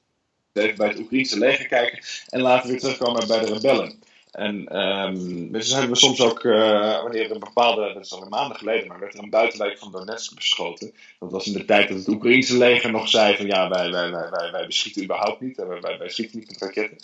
even 0.52 0.76
bij 0.76 0.88
het 0.88 0.98
Oekraïnse 0.98 1.38
leger 1.38 1.66
kijken 1.66 1.98
en 2.28 2.40
later 2.40 2.70
weer 2.70 2.78
terugkomen 2.78 3.26
bij 3.26 3.40
de 3.40 3.52
rebellen. 3.52 4.02
En 4.32 4.78
um, 4.80 5.52
dus 5.52 5.72
hebben 5.72 5.90
we 5.90 5.96
soms 5.96 6.20
ook, 6.20 6.44
uh, 6.44 7.02
wanneer 7.02 7.24
er 7.24 7.30
een 7.30 7.38
bepaalde, 7.38 7.92
dat 7.94 8.04
is 8.04 8.12
al 8.12 8.26
maanden 8.28 8.56
geleden, 8.56 8.88
maar 8.88 8.98
werd 9.00 9.14
er 9.14 9.22
een 9.22 9.30
buitenwijk 9.30 9.78
van 9.78 9.92
Donetsk 9.92 10.34
beschoten. 10.34 10.92
Dat 11.18 11.30
was 11.30 11.46
in 11.46 11.52
de 11.52 11.64
tijd 11.64 11.88
dat 11.88 11.98
het 11.98 12.08
Oekraïnse 12.08 12.56
leger 12.56 12.90
nog 12.90 13.08
zei 13.08 13.36
van 13.36 13.46
ja, 13.46 13.68
wij, 13.68 13.90
wij, 13.90 14.10
wij, 14.10 14.50
wij, 14.52 14.66
beschieten 14.66 15.02
überhaupt 15.02 15.40
niet, 15.40 15.56
wij, 15.56 15.80
wij, 15.80 15.98
wij 15.98 16.08
schieten 16.08 16.38
niet 16.38 16.48
met 16.48 16.60
raketten. 16.60 16.98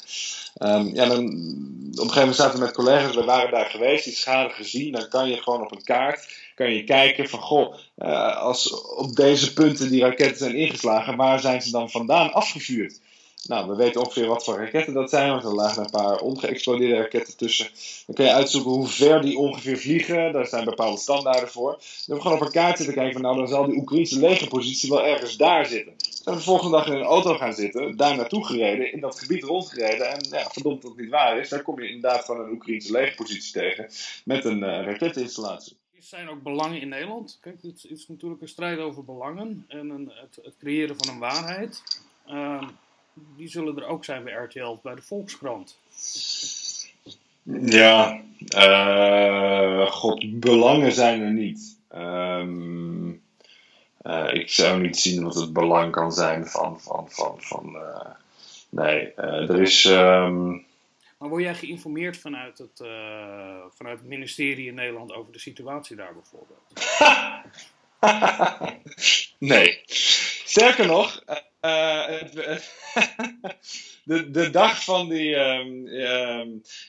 Um, 0.62 0.94
ja, 0.94 1.06
dan, 1.06 1.25
op 1.25 1.28
een 1.28 1.94
gegeven 1.94 2.18
moment 2.18 2.37
zaten 2.37 2.58
we 2.58 2.64
met 2.64 2.75
collega's, 2.75 3.14
we 3.14 3.25
waren 3.25 3.50
daar 3.50 3.70
geweest, 3.70 4.04
die 4.04 4.14
schade 4.14 4.50
gezien, 4.54 4.92
dan 4.92 5.08
kan 5.08 5.28
je 5.28 5.42
gewoon 5.42 5.62
op 5.62 5.73
een 5.73 5.85
kaart, 5.85 6.28
kan 6.54 6.73
je 6.73 6.85
kijken 6.85 7.28
van 7.28 7.40
goh, 7.40 7.75
uh, 7.99 8.37
als 8.37 8.85
op 8.97 9.16
deze 9.16 9.52
punten 9.52 9.90
die 9.90 10.02
raketten 10.02 10.38
zijn 10.38 10.54
ingeslagen, 10.54 11.16
waar 11.16 11.40
zijn 11.40 11.62
ze 11.62 11.70
dan 11.70 11.90
vandaan 11.90 12.32
afgevuurd? 12.32 13.00
Nou, 13.47 13.68
we 13.68 13.76
weten 13.76 14.00
ongeveer 14.00 14.26
wat 14.26 14.45
voor 14.45 14.57
raketten 14.57 14.95
dat 14.95 15.11
zijn, 15.11 15.30
want 15.30 15.45
er 15.45 15.54
lagen 15.54 15.83
een 15.83 15.90
paar 15.90 16.21
ongeëxplodeerde 16.21 16.97
raketten 16.97 17.37
tussen. 17.37 17.68
Dan 18.07 18.14
kun 18.14 18.25
je 18.25 18.33
uitzoeken 18.33 18.71
hoe 18.71 18.87
ver 18.87 19.23
die 19.23 19.38
ongeveer 19.38 19.78
vliegen. 19.78 20.33
Daar 20.33 20.47
zijn 20.47 20.64
bepaalde 20.64 20.99
standaarden 20.99 21.49
voor. 21.49 21.71
Dan 21.71 21.80
hebben 21.97 22.16
we 22.16 22.21
gewoon 22.21 22.37
op 22.37 22.47
een 22.47 22.52
kaart 22.52 22.76
zitten 22.76 22.95
kijken 22.95 23.12
van, 23.12 23.23
nou, 23.23 23.37
dan 23.37 23.49
zal 23.49 23.66
die 23.66 23.78
Oekraïnse 23.78 24.18
legerpositie 24.18 24.90
wel 24.90 25.04
ergens 25.04 25.37
daar 25.37 25.66
zitten. 25.66 25.95
Dan 25.99 26.09
zijn 26.11 26.35
we 26.35 26.40
de 26.40 26.47
volgende 26.47 26.76
dag 26.76 26.87
in 26.87 26.92
een 26.92 27.02
auto 27.02 27.35
gaan 27.35 27.54
zitten, 27.54 27.97
daar 27.97 28.16
naartoe 28.16 28.47
gereden, 28.47 28.92
in 28.92 29.00
dat 29.00 29.18
gebied 29.18 29.42
rondgereden. 29.42 30.11
En 30.11 30.26
ja, 30.30 30.50
verdomd 30.50 30.83
dat 30.83 30.90
het 30.90 31.00
niet 31.00 31.11
waar 31.11 31.38
is, 31.38 31.49
dan 31.49 31.62
kom 31.62 31.80
je 31.80 31.88
inderdaad 31.88 32.25
van 32.25 32.40
een 32.40 32.50
Oekraïnse 32.50 32.92
legerpositie 32.92 33.52
tegen 33.52 33.88
met 34.25 34.45
een 34.45 34.59
uh, 34.59 34.85
raketinstallatie. 34.85 35.76
Er 35.97 36.02
zijn 36.02 36.28
ook 36.28 36.42
belangen 36.42 36.80
in 36.80 36.88
Nederland. 36.88 37.38
Kijk, 37.40 37.62
het 37.62 37.85
is 37.88 38.09
natuurlijk 38.09 38.42
een 38.42 38.49
strijd 38.49 38.78
over 38.78 39.04
belangen 39.04 39.64
en 39.68 39.90
een, 39.90 40.12
het, 40.14 40.38
het 40.42 40.57
creëren 40.59 40.97
van 40.99 41.14
een 41.14 41.21
waarheid. 41.21 41.83
Ehm, 42.26 42.68
die 43.37 43.48
zullen 43.48 43.76
er 43.76 43.87
ook 43.87 44.04
zijn 44.04 44.25
bij 44.25 44.32
RTL, 44.32 44.76
bij 44.82 44.94
de 44.94 45.02
Volkskrant. 45.02 45.78
Ja, 47.52 48.20
eh, 48.48 49.90
god, 49.90 50.40
belangen 50.40 50.92
zijn 50.92 51.20
er 51.20 51.32
niet. 51.32 51.78
Ehm, 51.88 53.10
eh, 54.02 54.32
ik 54.32 54.50
zou 54.50 54.80
niet 54.80 54.98
zien 54.98 55.25
wat 55.25 55.34
het 55.34 55.52
belang 55.52 55.92
kan 55.92 56.12
zijn 56.12 56.46
van. 56.46 56.80
van, 56.80 57.10
van, 57.10 57.37
van 57.38 57.76
eh, 57.76 58.10
nee, 58.68 59.14
er 59.14 59.60
is. 59.60 59.84
ehm, 59.84 60.48
Maar 61.18 61.28
word 61.28 61.42
jij 61.42 61.54
geïnformeerd 61.54 62.16
vanuit 62.16 62.58
het, 62.58 62.76
vanuit 63.75 63.98
het 63.98 64.08
ministerie 64.08 64.66
in 64.66 64.75
Nederland 64.75 65.12
over 65.12 65.32
de 65.32 65.38
situatie 65.38 65.96
daar 65.96 66.14
bijvoorbeeld? 66.14 66.62
nee. 69.54 69.80
Sterker 70.44 70.87
nog, 70.87 71.22
de, 74.04 74.30
de 74.30 74.50
dag 74.50 74.84
van 74.84 75.08
die. 75.08 75.34
ehm, 75.34 75.87
ehm, 75.87 76.48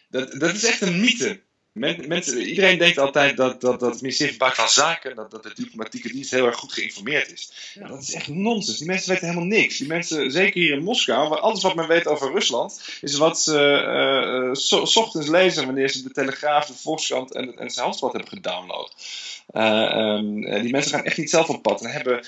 dat, 0.10 0.32
dat 0.32 0.54
is 0.54 0.64
echt 0.64 0.82
een 0.82 1.00
mythe. 1.00 1.40
Men, 1.72 2.08
mensen, 2.08 2.42
iedereen 2.42 2.78
denkt 2.78 2.98
altijd 2.98 3.38
dat, 3.38 3.62
dat, 3.62 3.80
dat 3.80 3.92
het 3.92 4.02
ministerie 4.02 4.34
van 4.34 4.40
Buitenlandse 4.40 4.80
Zaken, 4.80 5.16
dat, 5.16 5.32
dat 5.32 5.44
de 5.44 5.52
diplomatieke 5.56 6.12
dienst 6.12 6.32
heel 6.32 6.46
erg 6.46 6.56
goed 6.56 6.74
geïnformeerd 6.74 7.32
is. 7.32 7.72
Ja. 7.74 7.88
Dat 7.88 8.02
is 8.02 8.14
echt 8.14 8.28
nonsens. 8.28 8.78
Die 8.78 8.88
mensen 8.88 9.10
weten 9.10 9.28
helemaal 9.28 9.48
niks. 9.48 9.78
Die 9.78 9.88
mensen, 9.88 10.32
zeker 10.32 10.62
hier 10.62 10.74
in 10.74 10.84
Moskou, 10.84 11.30
waar 11.30 11.40
alles 11.40 11.62
wat 11.62 11.76
men 11.76 11.88
weet 11.88 12.08
over 12.08 12.32
Rusland, 12.32 12.82
is 13.02 13.18
wat 13.18 13.42
ze 13.42 13.58
eh, 13.60 14.36
eh, 14.36 14.54
so- 14.54 14.86
's 14.86 14.96
ochtends 14.96 15.28
lezen 15.28 15.66
wanneer 15.66 15.90
ze 15.90 16.04
de 16.04 16.12
Telegraaf, 16.12 16.66
de 16.66 16.74
Volkskrant 16.74 17.34
en 17.34 17.48
het 17.48 17.56
en 17.56 17.66
het 17.66 17.76
Handelsblad 17.76 18.14
hebben 18.14 18.32
gedownload. 18.32 18.94
Eh, 19.48 19.64
ehm, 19.64 20.44
eh, 20.44 20.62
die 20.62 20.72
mensen 20.72 20.92
gaan 20.92 21.04
echt 21.06 21.18
niet 21.18 21.30
zelf 21.30 21.50
op 21.50 21.62
pad 21.62 21.82
en 21.82 21.92
hebben 21.92 22.20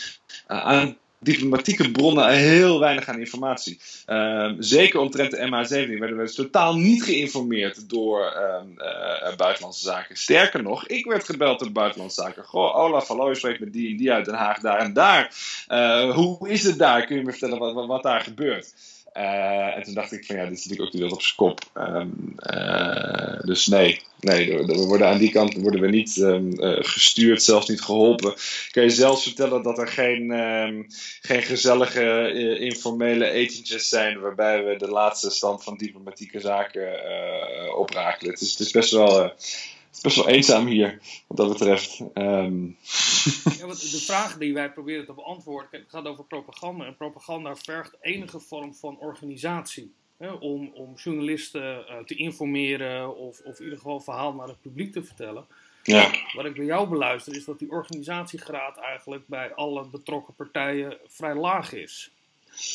eh, 0.48 0.66
aan 0.66 0.98
diplomatieke 1.24 1.92
bronnen 1.92 2.30
heel 2.30 2.80
weinig 2.80 3.08
aan 3.08 3.20
informatie. 3.20 3.80
Ehm, 4.06 4.56
zeker 4.60 5.00
omtrent 5.00 5.32
de 5.32 5.38
MH17 5.38 6.00
werden 6.00 6.18
we 6.18 6.24
dus 6.24 6.36
totaal 6.36 6.76
niet 6.76 7.04
geïnformeerd 7.04 7.90
door 7.90 8.26
ehm, 8.26 8.78
eh, 8.78 9.36
Buitenlandse 9.36 9.84
Zaken. 9.84 10.18
Sterker 10.18 10.64
nog, 10.64 10.88
ik 10.88 11.06
werd 11.06 11.24
gebeld 11.24 11.60
door 11.60 11.72
Buitenlandse 11.72 12.22
Zaken. 12.22 12.44
Goh, 12.44 12.76
Olaf, 12.76 13.08
hallo, 13.08 13.30
je 13.30 13.36
spreekt 13.36 13.60
met 13.60 13.74
die 13.74 13.90
en 13.90 13.98
die 13.98 14.12
uit 14.12 14.26
Den 14.26 14.34
Haag, 14.34 14.60
daar 14.60 14.80
en 14.80 14.94
daar. 14.94 15.36
Eh, 15.68 16.16
hoe 16.16 16.50
is 16.50 16.64
het 16.64 16.78
daar? 16.78 17.06
Kun 17.06 17.16
je 17.16 17.24
me 17.24 17.32
vertellen 17.32 17.60
wat, 17.60 17.86
wat 17.88 18.04
daar 18.04 18.22
gebeurt? 18.22 18.74
Eh, 19.12 19.76
en 19.76 19.84
toen 19.84 19.94
dacht 19.94 20.12
ik 20.12 20.26
van 20.26 20.36
ja, 20.36 20.46
dit 20.46 20.58
is 20.58 20.66
natuurlijk 20.66 20.82
ook 20.82 20.92
de 20.92 20.98
wereld 20.98 21.18
op 21.18 21.22
zijn 21.22 21.36
kop. 21.36 21.62
Ehm, 21.74 22.10
eh, 22.36 23.40
dus 23.40 23.68
nee, 23.68 24.02
nee 24.20 24.66
we 24.66 24.86
worden 24.86 25.08
aan 25.08 25.18
die 25.18 25.32
kant 25.32 25.54
worden 25.54 25.82
we 25.82 25.88
niet 25.88 26.18
ehm, 26.18 26.52
eh, 26.52 26.78
gestuurd, 26.80 27.44
zelfs 27.44 27.68
niet 27.68 27.82
geholpen. 27.82 28.34
Kan 28.72 28.84
je 28.84 28.90
zelfs 28.90 29.24
vertellen 29.24 29.64
dat 29.64 29.78
er 29.78 29.88
geen, 29.88 30.32
ehm, 30.32 30.84
geen 31.22 31.42
gezellige 31.42 32.34
informele 32.60 33.30
etentjes 33.30 33.90
zijn 33.90 34.20
waarbij 34.20 34.64
we 34.64 34.76
de 34.78 34.90
laatste 34.90 35.30
stand 35.30 35.64
van 35.64 35.78
diplomatieke 35.78 36.40
zaken 36.40 36.90
oprakelen. 37.78 38.32
Het 38.32 38.40
het 38.40 38.60
is 38.60 38.72
best 38.72 38.92
wel. 38.92 39.34
Het 39.92 40.00
is 40.00 40.02
best 40.02 40.16
wel 40.16 40.28
eenzaam 40.28 40.68
hier, 40.68 41.00
wat 41.28 41.38
dat 41.38 41.50
betreft. 41.50 42.04
Ehm, 42.14 42.66
Ja, 43.60 43.66
want 43.66 43.92
de 43.92 44.02
vraag 44.02 44.38
die 44.38 44.54
wij 44.54 44.72
proberen 44.72 45.06
te 45.06 45.14
beantwoorden, 45.14 45.86
gaat 45.88 46.06
over 46.06 46.24
propaganda. 46.24 46.86
En 46.86 46.96
propaganda 46.96 47.56
vergt 47.56 47.98
enige 48.02 48.40
vorm 48.40 48.76
van 48.76 48.98
organisatie. 49.00 49.94
Hè, 50.18 50.32
om, 50.32 50.72
om 50.74 50.94
journalisten 50.96 51.88
eh, 51.88 51.98
te 51.98 52.16
informeren 52.16 53.18
of, 53.18 53.40
of 53.40 53.58
in 53.58 53.64
ieder 53.64 53.78
geval 53.78 54.00
verhaal 54.00 54.34
naar 54.34 54.48
het 54.48 54.62
publiek 54.62 54.92
te 54.92 55.04
vertellen. 55.04 55.46
ja. 55.84 56.12
Wat 56.34 56.46
ik 56.46 56.54
bij 56.54 56.66
jou 56.66 56.90
beluister 56.90 57.36
is 57.36 57.46
dat 57.46 57.60
die 57.60 57.72
organisatiegraad 57.72 58.78
eigenlijk 58.78 59.28
bij 59.28 59.54
alle 59.54 59.88
betrokken 59.88 60.34
partijen 60.34 60.98
vrij 61.08 61.36
laag 61.36 61.74
is. 61.74 62.12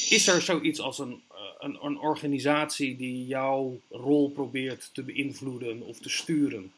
Is 0.09 0.29
er 0.29 0.43
zoiets 0.43 0.81
als 0.81 0.99
een, 0.99 1.23
eh, 1.31 1.37
een, 1.59 1.85
een 1.85 1.99
organisatie 1.99 2.97
die 2.97 3.27
jouw 3.27 3.81
rol 3.91 4.31
probeert 4.31 4.91
te 4.93 5.03
beïnvloeden 5.03 5.83
of 5.83 5.99
te 5.99 6.11
sturen? 6.11 6.73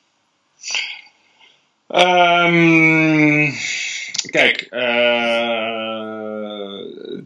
Ehm, 1.89 3.51
kijk, 4.31 4.61
eh, 4.61 4.81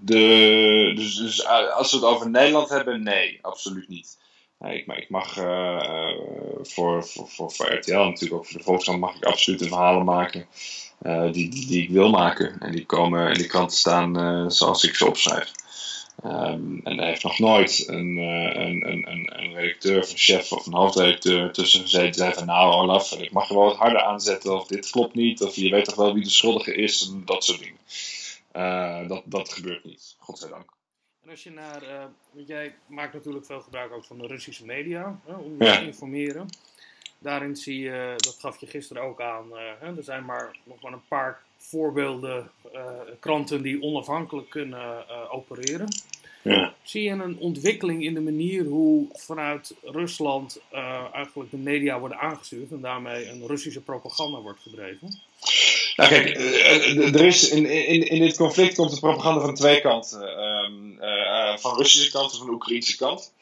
de, 0.01 0.93
dus, 0.95 1.17
dus 1.17 1.43
eh, 1.43 1.77
als 1.77 1.91
we 1.91 1.97
het 1.97 2.07
over 2.07 2.31
Nederland 2.31 2.69
hebben, 2.69 3.03
nee, 3.03 3.39
absoluut 3.43 3.89
niet. 3.89 4.19
Nee, 4.59 4.79
ik, 4.79 4.87
maar 4.87 4.99
ik 4.99 5.11
mag 5.11 5.37
eh, 5.37 6.11
voor, 6.63 7.05
voor, 7.05 7.29
voor, 7.29 7.53
voor 7.53 7.73
RTL, 7.73 7.93
natuurlijk 7.93 8.35
ook 8.35 8.47
voor 8.47 8.59
de 8.59 8.65
Volkskrant, 8.65 9.01
mag 9.01 9.15
ik 9.15 9.25
absoluut 9.25 9.59
de 9.59 9.69
verhalen 9.69 10.05
maken 10.05 10.47
die, 11.33 11.49
die, 11.49 11.67
die 11.67 11.83
ik 11.83 11.91
wil 11.91 12.11
maken. 12.11 12.59
En 12.61 12.73
die 12.73 12.87
komen 12.87 13.29
in 13.29 13.35
die 13.35 13.47
kranten 13.47 13.77
staan 13.77 14.51
zoals 14.51 14.85
ik 14.85 14.95
ze 14.95 15.07
opschrijf. 15.07 15.53
Ehm, 16.21 16.79
en 16.85 16.99
er 16.99 17.07
heeft 17.07 17.23
nog 17.23 17.39
nooit 17.39 17.85
een, 17.89 18.19
eh, 18.19 18.65
een, 18.65 18.89
een, 18.91 19.11
een, 19.11 19.41
een 19.43 19.55
redacteur 19.55 20.03
of 20.03 20.11
een 20.11 20.17
chef 20.19 20.53
of 20.53 20.67
een 20.67 20.75
hoofdredacteur 20.75 21.53
tussen 21.53 21.81
gezeten 21.81 22.11
die 22.13 22.21
zei 22.21 22.33
van 22.35 22.47
nou 22.47 22.73
Olaf, 22.73 23.13
ik 23.13 23.33
mag 23.33 23.49
je 23.49 23.55
wel 23.55 23.65
wat 23.65 23.77
harder 23.77 24.03
aanzetten 24.03 24.55
of 24.55 24.67
dit 24.67 24.91
klopt 24.91 25.15
niet 25.15 25.43
of 25.43 25.55
je 25.55 25.71
weet 25.71 25.85
toch 25.85 25.95
wel 25.95 26.15
wie 26.15 26.23
de 26.23 26.31
schuldige 26.31 26.75
is 26.75 27.09
en 27.13 27.23
dat 27.25 27.45
soort 27.45 27.59
dingen. 27.59 27.79
Eh, 28.53 29.09
dat, 29.09 29.23
dat 29.25 29.53
gebeurt 29.53 29.85
niet, 29.85 30.17
godzijdank. 30.19 30.71
En 31.25 31.31
als 31.31 31.43
je 31.43 31.51
naar, 31.51 31.83
eh, 31.83 32.05
want 32.31 32.47
jij 32.49 32.75
maakt 32.87 33.15
natuurlijk 33.15 33.47
veel 33.47 33.61
gebruik 33.61 33.93
ook 33.93 34.05
van 34.05 34.19
de 34.19 34.27
Russische 34.27 34.65
media 34.65 35.21
hè, 35.27 35.35
om 35.35 35.57
je 35.59 35.65
Ja. 35.65 35.79
te 35.79 35.85
informeren. 35.87 36.49
Daarin 37.19 37.57
zie 37.57 37.79
je, 37.81 38.15
dat 38.17 38.37
gaf 38.41 38.61
je 38.61 38.67
gisteren 38.67 39.03
ook 39.03 39.21
aan, 39.21 39.47
hè, 39.81 39.97
er 39.97 40.05
zijn 40.05 40.25
maar 40.25 40.57
nog 40.65 40.81
maar 40.83 40.93
een 40.93 41.07
paar 41.09 41.43
voorbeelden 41.57 42.51
kranten 43.21 43.63
die 43.63 43.83
onafhankelijk 43.83 44.51
kunnen 44.51 45.09
eh, 45.09 45.35
opereren. 45.35 45.89
Ja. 46.43 46.75
Zie 46.83 47.03
je 47.03 47.11
een 47.11 47.39
ontwikkeling 47.39 48.05
in 48.05 48.15
de 48.15 48.21
manier 48.21 48.65
hoe 48.65 49.07
vanuit 49.13 49.75
Rusland 49.83 50.61
eh, 50.71 51.05
eigenlijk 51.13 51.51
de 51.51 51.57
media 51.57 51.99
worden 51.99 52.19
aangestuurd 52.19 52.71
en 52.71 52.81
daarmee 52.81 53.29
een 53.29 53.47
Russische 53.47 53.81
propaganda 53.81 54.41
wordt 54.41 54.61
gedreven? 54.61 55.21
Nou 55.97 56.09
kijk, 56.09 56.37
eh, 56.37 56.91
eh, 56.91 57.15
er 57.15 57.25
is 57.25 57.49
in, 57.49 57.67
in, 57.67 58.09
in 58.09 58.21
dit 58.21 58.37
conflict 58.37 58.75
komt 58.75 58.91
de 58.91 59.01
propaganda 59.01 59.41
van 59.41 59.55
twee 59.55 59.81
kanten. 59.81 60.37
Ehm, 60.37 61.01
eh, 61.01 61.57
van 61.57 61.77
Russische 61.77 62.11
kant 62.11 62.33
en 62.33 62.39
van 62.39 62.47
de 62.47 62.53
Oekraïnse 62.53 62.97
kant. 62.97 63.33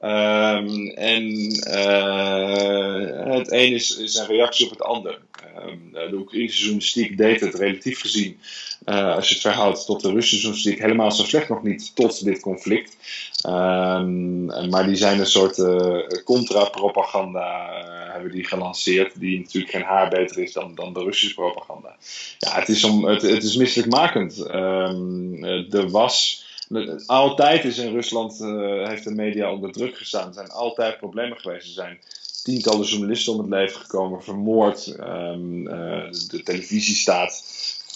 Ehm, 0.00 0.86
en 0.86 1.50
eh, 1.62 3.34
het 3.34 3.52
een 3.52 3.72
is, 3.72 3.96
is 3.96 4.14
een 4.14 4.26
reactie 4.26 4.66
op 4.66 4.70
het 4.70 4.82
ander. 4.82 5.18
Ehm, 5.58 6.10
de 6.10 6.16
Oekraïnse 6.16 6.58
journalistiek 6.58 7.16
deed 7.16 7.40
het 7.40 7.54
relatief 7.54 8.00
gezien, 8.00 8.38
eh, 8.84 9.14
als 9.14 9.28
je 9.28 9.34
het 9.34 9.42
verhoudt 9.42 9.86
tot 9.86 10.02
de 10.02 10.10
Russische 10.10 10.36
journalistiek, 10.36 10.80
helemaal 10.80 11.12
zo 11.12 11.24
slecht 11.24 11.48
nog 11.48 11.62
niet 11.62 11.94
tot 11.94 12.24
dit 12.24 12.40
conflict. 12.40 12.96
Ehm, 13.40 14.68
maar 14.70 14.86
die 14.86 14.96
zijn 14.96 15.20
een 15.20 15.26
soort 15.26 15.58
eh, 15.58 16.22
contra-propaganda 16.24 17.68
eh, 17.68 18.12
hebben 18.12 18.32
die 18.32 18.44
gelanceerd, 18.44 19.20
die 19.20 19.38
natuurlijk 19.38 19.72
geen 19.72 19.82
haar 19.82 20.08
beter 20.08 20.42
is 20.42 20.52
dan, 20.52 20.74
dan 20.74 20.92
de 20.92 21.02
Russische 21.02 21.34
propaganda. 21.34 21.96
Ja, 22.38 22.54
het 22.54 22.68
is, 22.68 22.84
om, 22.84 23.04
het, 23.04 23.22
het 23.22 23.42
is 23.42 23.56
misselijkmakend. 23.56 24.46
Eh, 24.46 25.74
er 25.74 25.90
was. 25.90 26.44
Altijd 27.06 27.64
is 27.64 27.78
in 27.78 27.92
Rusland, 27.92 28.40
eh, 28.40 28.88
heeft 28.88 29.04
de 29.04 29.14
media 29.14 29.52
onder 29.52 29.72
druk 29.72 29.96
gestaan. 29.96 30.28
Er 30.28 30.34
zijn 30.34 30.50
altijd 30.50 30.98
problemen 30.98 31.40
geweest. 31.40 31.66
Er 31.66 31.72
zijn 31.72 31.98
tientallen 32.46 32.86
journalisten 32.86 33.32
om 33.32 33.38
het 33.38 33.48
leven 33.48 33.80
gekomen, 33.80 34.22
vermoord. 34.22 34.86
Ehm, 34.86 35.66
eh, 35.66 36.10
de 36.28 36.42
televisie 36.44 36.94
staat 36.94 37.44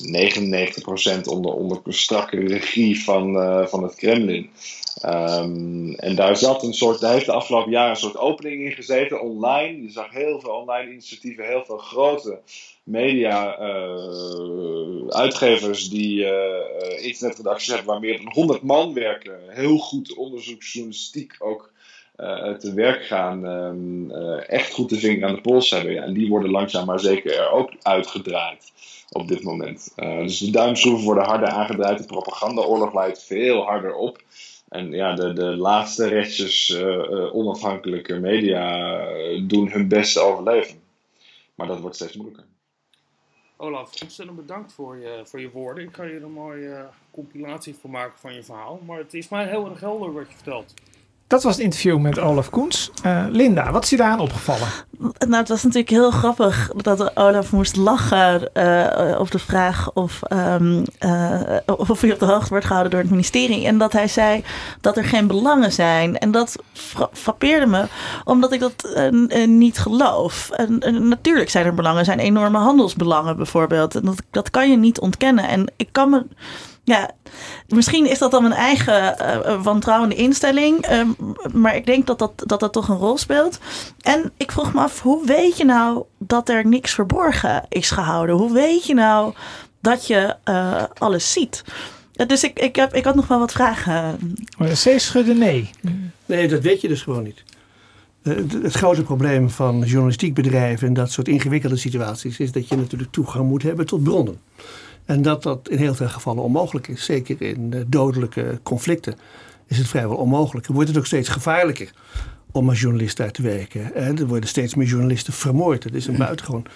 99% 0.02 1.26
onder, 1.26 1.52
onder 1.52 1.80
strakke 1.86 2.36
regie 2.36 3.04
van, 3.04 3.36
eh, 3.36 3.66
van 3.66 3.82
het 3.82 3.94
Kremlin. 3.94 4.50
Ehm, 5.00 5.92
en 5.92 6.14
daar 6.14 6.36
zat 6.36 6.62
een 6.62 6.74
soort, 6.74 7.00
daar 7.00 7.12
heeft 7.12 7.26
de 7.26 7.32
afgelopen 7.32 7.70
jaren 7.70 7.90
een 7.90 7.96
soort 7.96 8.16
opening 8.16 8.64
in 8.64 8.72
gezeten, 8.72 9.22
online. 9.22 9.82
Je 9.82 9.90
zag 9.90 10.10
heel 10.10 10.40
veel 10.40 10.52
online 10.52 10.90
initiatieven, 10.90 11.46
heel 11.46 11.64
veel 11.64 11.78
grote 11.78 12.38
media 12.82 13.56
eh, 13.56 15.08
uitgevers 15.08 15.88
die 15.88 16.24
eh, 16.24 17.04
internetredacties 17.04 17.68
hebben 17.68 17.86
waar 17.86 18.00
meer 18.00 18.16
dan 18.16 18.32
100 18.32 18.62
man 18.62 18.94
werken. 18.94 19.40
Heel 19.48 19.78
goed 19.78 20.14
onderzoeksjournalistiek 20.14 21.36
ook 21.38 21.72
eh, 22.20 22.52
te 22.52 22.74
werk 22.74 23.04
gaan. 23.04 23.46
ehm, 23.46 24.10
eh, 24.10 24.48
echt 24.48 24.72
goed 24.72 24.88
de 24.88 24.98
vinger 24.98 25.28
aan 25.28 25.34
de 25.34 25.40
pols 25.40 25.70
hebben. 25.70 25.92
Ja, 25.92 26.02
en 26.02 26.12
die 26.12 26.28
worden 26.28 26.50
langzaam 26.50 26.86
maar 26.86 27.00
zeker 27.00 27.38
er 27.38 27.50
ook 27.50 27.72
uitgedraaid 27.82 28.72
op 29.10 29.28
dit 29.28 29.42
moment. 29.42 29.92
Eh, 29.96 30.18
dus 30.18 30.38
de 30.38 30.50
duimschroeven 30.50 31.04
worden 31.04 31.24
harder 31.24 31.48
aangedraaid. 31.48 31.98
De 31.98 32.06
propagandaoorlog 32.06 32.94
leidt 32.94 33.22
veel 33.22 33.62
harder 33.62 33.94
op. 33.94 34.22
En 34.68 34.90
ja, 34.90 35.14
de, 35.14 35.32
de 35.32 35.56
laatste 35.56 36.08
restjes 36.08 36.76
onafhankelijke 37.32 38.18
media 38.18 38.98
doen 39.46 39.70
hun 39.70 39.88
best 39.88 40.12
te 40.12 40.20
overleven. 40.20 40.80
Maar 41.54 41.66
dat 41.66 41.80
wordt 41.80 41.96
steeds 41.96 42.16
moeilijker. 42.16 42.44
Olaf, 43.56 44.02
ontzettend 44.02 44.36
bedankt 44.36 44.72
voor 44.72 44.96
je, 44.96 45.20
voor 45.24 45.40
je 45.40 45.50
woorden. 45.50 45.84
Ik 45.84 45.94
ga 45.94 46.04
hier 46.04 46.22
een 46.22 46.32
mooie 46.32 46.88
compilatie 47.10 47.74
van 47.74 47.90
maken 47.90 48.18
van 48.18 48.34
je 48.34 48.42
verhaal. 48.42 48.80
Maar 48.86 48.98
het 48.98 49.14
is 49.14 49.28
mij 49.28 49.48
heel 49.48 49.70
erg 49.70 49.80
helder 49.80 50.12
wat 50.12 50.28
je 50.28 50.34
vertelt. 50.34 50.74
Dat 51.30 51.42
was 51.42 51.54
het 51.54 51.64
interview 51.64 51.98
met 51.98 52.18
Olaf 52.18 52.50
Koens. 52.50 52.90
Uh, 53.06 53.24
Linda, 53.28 53.72
wat 53.72 53.84
is 53.84 53.90
je 53.90 53.96
daaraan 53.96 54.20
opgevallen? 54.20 54.68
Nou, 55.18 55.34
het 55.34 55.48
was 55.48 55.62
natuurlijk 55.62 55.90
heel 55.90 56.10
grappig 56.10 56.70
dat 56.76 57.16
Olaf 57.16 57.52
moest 57.52 57.76
lachen 57.76 58.50
uh, 58.54 59.20
op 59.20 59.30
de 59.30 59.38
vraag 59.38 59.92
of, 59.92 60.20
um, 60.32 60.84
uh, 61.04 61.40
of 61.66 62.00
hij 62.00 62.12
op 62.12 62.18
de 62.18 62.24
hoogte 62.24 62.48
wordt 62.48 62.64
gehouden 62.64 62.92
door 62.92 63.00
het 63.00 63.10
ministerie. 63.10 63.66
En 63.66 63.78
dat 63.78 63.92
hij 63.92 64.08
zei 64.08 64.44
dat 64.80 64.96
er 64.96 65.04
geen 65.04 65.26
belangen 65.26 65.72
zijn. 65.72 66.18
En 66.18 66.30
dat 66.30 66.56
frappeerde 67.12 67.66
me, 67.66 67.84
omdat 68.24 68.52
ik 68.52 68.60
dat 68.60 69.00
niet 69.46 69.78
geloof. 69.78 70.50
En, 70.50 71.08
natuurlijk 71.08 71.50
zijn 71.50 71.66
er 71.66 71.74
belangen. 71.74 72.04
Zijn 72.04 72.18
enorme 72.18 72.58
handelsbelangen 72.58 73.36
bijvoorbeeld. 73.36 73.94
En 73.94 74.04
dat, 74.04 74.22
dat 74.30 74.50
kan 74.50 74.70
je 74.70 74.76
niet 74.76 75.00
ontkennen. 75.00 75.48
En 75.48 75.72
ik 75.76 75.88
kan 75.92 76.10
me 76.10 76.26
ja, 76.90 77.10
misschien 77.68 78.06
is 78.06 78.18
dat 78.18 78.30
dan 78.30 78.42
mijn 78.42 78.54
eigen 78.54 79.16
uh, 79.20 79.62
wantrouwende 79.62 80.14
instelling. 80.14 80.90
Uh, 80.90 81.02
maar 81.52 81.76
ik 81.76 81.86
denk 81.86 82.06
dat 82.06 82.18
dat, 82.18 82.32
dat 82.36 82.60
dat 82.60 82.72
toch 82.72 82.88
een 82.88 82.96
rol 82.96 83.18
speelt. 83.18 83.58
En 84.00 84.32
ik 84.36 84.52
vroeg 84.52 84.74
me 84.74 84.80
af, 84.80 85.00
hoe 85.00 85.26
weet 85.26 85.56
je 85.56 85.64
nou 85.64 86.04
dat 86.18 86.48
er 86.48 86.66
niks 86.66 86.94
verborgen 86.94 87.64
is 87.68 87.90
gehouden? 87.90 88.36
Hoe 88.36 88.52
weet 88.52 88.86
je 88.86 88.94
nou 88.94 89.34
dat 89.80 90.06
je 90.06 90.36
uh, 90.44 90.82
alles 90.98 91.32
ziet? 91.32 91.64
Dus 92.26 92.44
ik, 92.44 92.58
ik, 92.58 92.76
heb, 92.76 92.94
ik 92.94 93.04
had 93.04 93.14
nog 93.14 93.26
wel 93.26 93.38
wat 93.38 93.52
vragen. 93.52 94.18
C 94.58 95.00
schudden 95.00 95.38
nee. 95.38 95.70
Nee, 96.26 96.48
dat 96.48 96.62
weet 96.62 96.80
je 96.80 96.88
dus 96.88 97.02
gewoon 97.02 97.22
niet. 97.22 97.42
Het 98.22 98.74
grote 98.74 99.02
probleem 99.02 99.50
van 99.50 99.80
journalistiek 99.80 100.34
bedrijven 100.34 100.88
en 100.88 100.94
dat 100.94 101.12
soort 101.12 101.28
ingewikkelde 101.28 101.76
situaties 101.76 102.38
is 102.38 102.52
dat 102.52 102.68
je 102.68 102.76
natuurlijk 102.76 103.12
toegang 103.12 103.48
moet 103.48 103.62
hebben 103.62 103.86
tot 103.86 104.02
bronnen. 104.02 104.38
En 105.10 105.22
dat 105.22 105.42
dat 105.42 105.68
in 105.68 105.78
heel 105.78 105.94
veel 105.94 106.08
gevallen 106.08 106.42
onmogelijk 106.42 106.88
is. 106.88 107.04
Zeker 107.04 107.42
in 107.42 107.84
dodelijke 107.86 108.60
conflicten 108.62 109.14
is 109.66 109.78
het 109.78 109.88
vrijwel 109.88 110.16
onmogelijk. 110.16 110.66
Dan 110.66 110.74
wordt 110.74 110.90
het 110.90 110.98
ook 110.98 111.06
steeds 111.06 111.28
gevaarlijker 111.28 111.90
om 112.52 112.68
als 112.68 112.80
journalist 112.80 113.16
daar 113.16 113.30
te 113.30 113.42
werken. 113.42 113.94
En 113.94 114.18
er 114.18 114.26
worden 114.26 114.48
steeds 114.48 114.74
meer 114.74 114.86
journalisten 114.86 115.32
vermoord. 115.32 115.82
Dat 115.82 115.92
is 115.92 116.06
een 116.06 116.16
buitengewoon. 116.16 116.66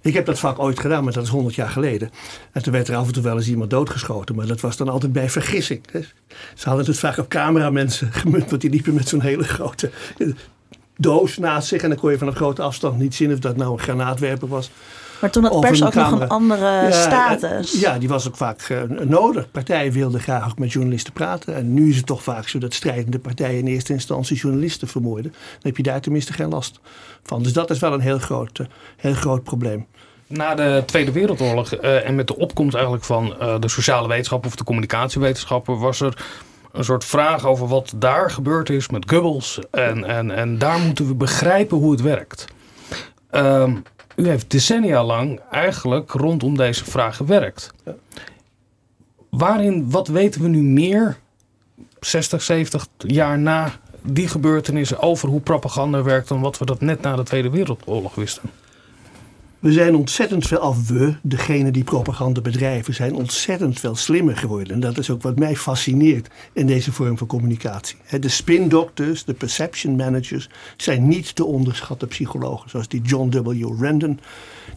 Ik 0.00 0.14
heb 0.14 0.26
dat 0.26 0.38
vak 0.38 0.58
ooit 0.58 0.80
gedaan, 0.80 1.04
maar 1.04 1.12
dat 1.12 1.22
is 1.22 1.28
honderd 1.28 1.54
jaar 1.54 1.68
geleden. 1.68 2.10
En 2.52 2.62
toen 2.62 2.72
werd 2.72 2.88
er 2.88 2.96
af 2.96 3.06
en 3.06 3.12
toe 3.12 3.22
wel 3.22 3.36
eens 3.36 3.48
iemand 3.48 3.70
doodgeschoten. 3.70 4.34
Maar 4.34 4.46
dat 4.46 4.60
was 4.60 4.76
dan 4.76 4.88
altijd 4.88 5.12
bij 5.12 5.30
vergissing. 5.30 5.80
Ze 6.54 6.68
hadden 6.68 6.86
het 6.86 6.98
vaak 6.98 7.18
op 7.18 7.28
cameramensen 7.28 8.12
gemunt. 8.22 8.50
Want 8.50 8.60
die 8.60 8.70
liepen 8.70 8.94
met 8.94 9.08
zo'n 9.08 9.20
hele 9.20 9.44
grote 9.44 9.90
doos 10.96 11.38
naast 11.38 11.68
zich. 11.68 11.82
En 11.82 11.88
dan 11.88 11.98
kon 11.98 12.10
je 12.10 12.18
van 12.18 12.28
een 12.28 12.36
grote 12.36 12.62
afstand 12.62 12.98
niet 12.98 13.14
zien 13.14 13.32
of 13.32 13.38
dat 13.38 13.56
nou 13.56 13.72
een 13.72 13.78
granaatwerper 13.78 14.48
was. 14.48 14.70
Maar 15.24 15.32
toen 15.32 15.44
had 15.44 15.60
pers 15.60 15.84
ook 15.84 15.94
nog 15.94 16.10
een 16.10 16.28
andere 16.28 16.92
status. 16.92 17.80
Ja, 17.80 17.98
die 17.98 18.08
was 18.08 18.28
ook 18.28 18.36
vaak 18.36 18.68
uh, 18.68 18.82
nodig. 18.82 19.50
Partijen 19.50 19.92
wilden 19.92 20.20
graag 20.20 20.50
ook 20.50 20.58
met 20.58 20.72
journalisten 20.72 21.12
praten. 21.12 21.54
En 21.54 21.74
nu 21.74 21.88
is 21.88 21.96
het 21.96 22.06
toch 22.06 22.22
vaak 22.22 22.48
zo 22.48 22.58
dat 22.58 22.74
strijdende 22.74 23.18
partijen 23.18 23.58
in 23.58 23.66
eerste 23.66 23.92
instantie 23.92 24.36
journalisten 24.36 24.88
vermoorden. 24.88 25.32
Dan 25.32 25.60
heb 25.62 25.76
je 25.76 25.82
daar 25.82 26.00
tenminste 26.00 26.32
geen 26.32 26.48
last 26.48 26.80
van. 27.22 27.42
Dus 27.42 27.52
dat 27.52 27.70
is 27.70 27.78
wel 27.78 27.92
een 27.92 28.00
heel 28.00 28.18
groot, 28.18 28.58
uh, 28.58 28.66
heel 28.96 29.14
groot 29.14 29.42
probleem. 29.42 29.86
Na 30.26 30.54
de 30.54 30.82
Tweede 30.86 31.12
Wereldoorlog 31.12 31.74
uh, 31.74 32.08
en 32.08 32.14
met 32.14 32.26
de 32.26 32.36
opkomst 32.36 32.74
eigenlijk 32.74 33.04
van 33.04 33.34
de 33.60 33.68
sociale 33.68 34.08
wetenschappen 34.08 34.48
of 34.50 34.56
de 34.56 34.64
communicatiewetenschappen 34.64 35.78
was 35.78 36.00
er 36.00 36.26
een 36.72 36.84
soort 36.84 37.04
vraag 37.04 37.46
over 37.46 37.68
wat 37.68 37.92
daar 37.96 38.30
gebeurd 38.30 38.70
is 38.70 38.88
met 38.88 39.10
Goebbels. 39.10 39.58
En, 39.70 40.04
en, 40.04 40.30
en 40.30 40.58
daar 40.58 40.78
moeten 40.78 41.06
we 41.06 41.14
begrijpen 41.14 41.76
hoe 41.76 41.90
het 41.90 42.00
werkt. 42.00 42.44
Um, 43.30 43.82
u 44.16 44.28
heeft 44.28 44.50
decennia 44.50 45.04
lang 45.04 45.40
eigenlijk 45.50 46.12
rondom 46.12 46.56
deze 46.56 46.84
vraag 46.84 47.16
gewerkt. 47.16 47.70
Ja. 47.84 47.94
Waarin, 49.30 49.90
wat 49.90 50.08
weten 50.08 50.42
we 50.42 50.48
nu 50.48 50.62
meer, 50.62 51.16
60, 52.00 52.42
70 52.42 52.86
jaar 52.96 53.38
na 53.38 53.72
die 54.02 54.28
gebeurtenissen, 54.28 55.00
over 55.00 55.28
hoe 55.28 55.40
propaganda 55.40 56.02
werkt 56.02 56.28
dan 56.28 56.40
wat 56.40 56.58
we 56.58 56.64
dat 56.64 56.80
net 56.80 57.00
na 57.00 57.16
de 57.16 57.22
Tweede 57.22 57.50
Wereldoorlog 57.50 58.14
wisten? 58.14 58.50
We 59.64 59.72
zijn 59.72 59.94
ontzettend 59.96 60.46
veel, 60.46 60.58
of 60.58 60.88
we, 60.88 61.14
degene 61.22 61.70
die 61.70 61.84
propaganda 61.84 62.40
bedrijven, 62.40 62.94
zijn 62.94 63.14
ontzettend 63.14 63.80
veel 63.80 63.96
slimmer 63.96 64.36
geworden. 64.36 64.74
En 64.74 64.80
dat 64.80 64.98
is 64.98 65.10
ook 65.10 65.22
wat 65.22 65.38
mij 65.38 65.56
fascineert 65.56 66.28
in 66.52 66.66
deze 66.66 66.92
vorm 66.92 67.18
van 67.18 67.26
communicatie. 67.26 67.96
De 68.20 68.28
spin 68.28 68.68
doctors, 68.68 69.24
de 69.24 69.34
perception 69.34 69.96
managers, 69.96 70.48
zijn 70.76 71.08
niet 71.08 71.34
te 71.34 71.44
onderschatten 71.44 72.08
psychologen. 72.08 72.70
Zoals 72.70 72.88
die 72.88 73.02
John 73.02 73.28
W. 73.28 73.82
Randon, 73.82 74.20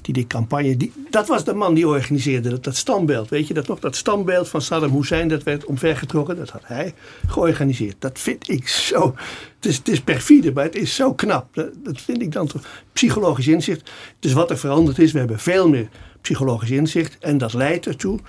die 0.02 0.14
die 0.14 0.28
campagne, 0.28 0.78
die, 0.78 0.94
dat 1.10 1.28
was 1.28 1.44
de 1.44 1.54
man 1.54 1.74
die 1.74 1.88
organiseerde 1.88 2.50
dat, 2.50 2.64
dat 2.64 2.76
standbeeld. 2.76 3.30
Weet 3.30 3.48
je 3.48 3.54
dat 3.54 3.68
nog? 3.68 3.80
Dat 3.80 3.96
standbeeld 3.96 4.50
van 4.50 4.62
Saddam 4.62 4.96
Hussein, 4.96 5.28
dat 5.28 5.44
werd 5.44 5.66
omvergetrokken. 5.66 6.36
Dat 6.36 6.50
had 6.50 6.64
hij 6.66 6.94
georganiseerd. 7.28 7.96
Dat 8.00 8.20
vind 8.20 8.50
ik 8.50 8.68
zo 8.68 9.16
het 9.58 9.66
is, 9.66 9.78
het 9.78 9.88
is 9.88 10.02
perfide, 10.02 10.52
maar 10.52 10.64
het 10.64 10.76
is 10.76 10.96
zo 10.96 11.14
knap. 11.14 11.56
Dat, 11.56 11.70
dat, 11.84 12.02
vind 12.02 12.22
ik 12.22 12.32
dan 12.32 12.48
toch 12.48 12.62
psychologisch 12.94 13.48
inzicht. 13.48 13.92
Dus 14.20 14.34
wat 14.34 14.50
er 14.50 14.58
veranderd 14.78 15.08
is, 15.08 15.12
we 15.12 15.20
hebben 15.20 15.40
veel 15.40 15.70
meer 15.70 15.88
psychologisch 16.22 16.70
inzicht. 16.70 17.18
En 17.20 17.38
dat 17.38 17.54
leidt 17.54 17.88
ertoe 17.88 18.20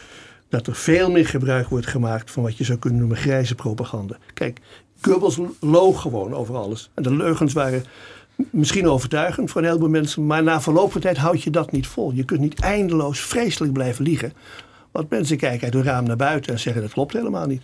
dat 0.48 0.66
er 0.66 0.74
veel 0.74 1.10
meer 1.10 1.26
gebruik 1.26 1.68
wordt 1.68 1.86
gemaakt 1.86 2.30
van 2.30 2.42
wat 2.42 2.56
je 2.56 2.64
zou 2.64 2.78
kunnen 2.78 2.98
noemen 2.98 3.16
grijze 3.16 3.54
propaganda. 3.54 4.16
Kijk, 4.34 4.60
Goebbels 5.00 5.38
loog 5.60 6.00
gewoon 6.00 6.34
over 6.34 6.56
alles. 6.56 6.90
En 6.94 7.02
de 7.02 7.14
leugens 7.14 7.52
waren 7.52 7.84
misschien 8.50 8.88
overtuigend 8.88 9.50
voor 9.50 9.60
een 9.60 9.66
heleboel 9.66 9.88
mensen, 9.88 10.26
maar 10.26 10.42
na 10.42 10.60
verloop 10.60 10.92
van 10.92 11.00
tijd 11.00 11.16
houd 11.16 11.42
je 11.42 11.50
dat 11.50 11.72
niet 11.72 11.86
vol. 11.86 12.12
Je 12.12 12.24
kunt 12.24 12.40
niet 12.40 12.60
eindeloos 12.60 13.20
vreselijk 13.20 13.72
blijven 13.72 14.04
liegen. 14.04 14.32
Want 14.92 15.10
mensen 15.10 15.36
kijken 15.36 15.64
uit 15.64 15.74
hun 15.74 15.82
raam 15.82 16.04
naar 16.04 16.16
buiten 16.16 16.52
en 16.52 16.58
zeggen 16.58 16.82
dat 16.82 16.92
klopt 16.92 17.12
helemaal 17.12 17.46
niet. 17.46 17.62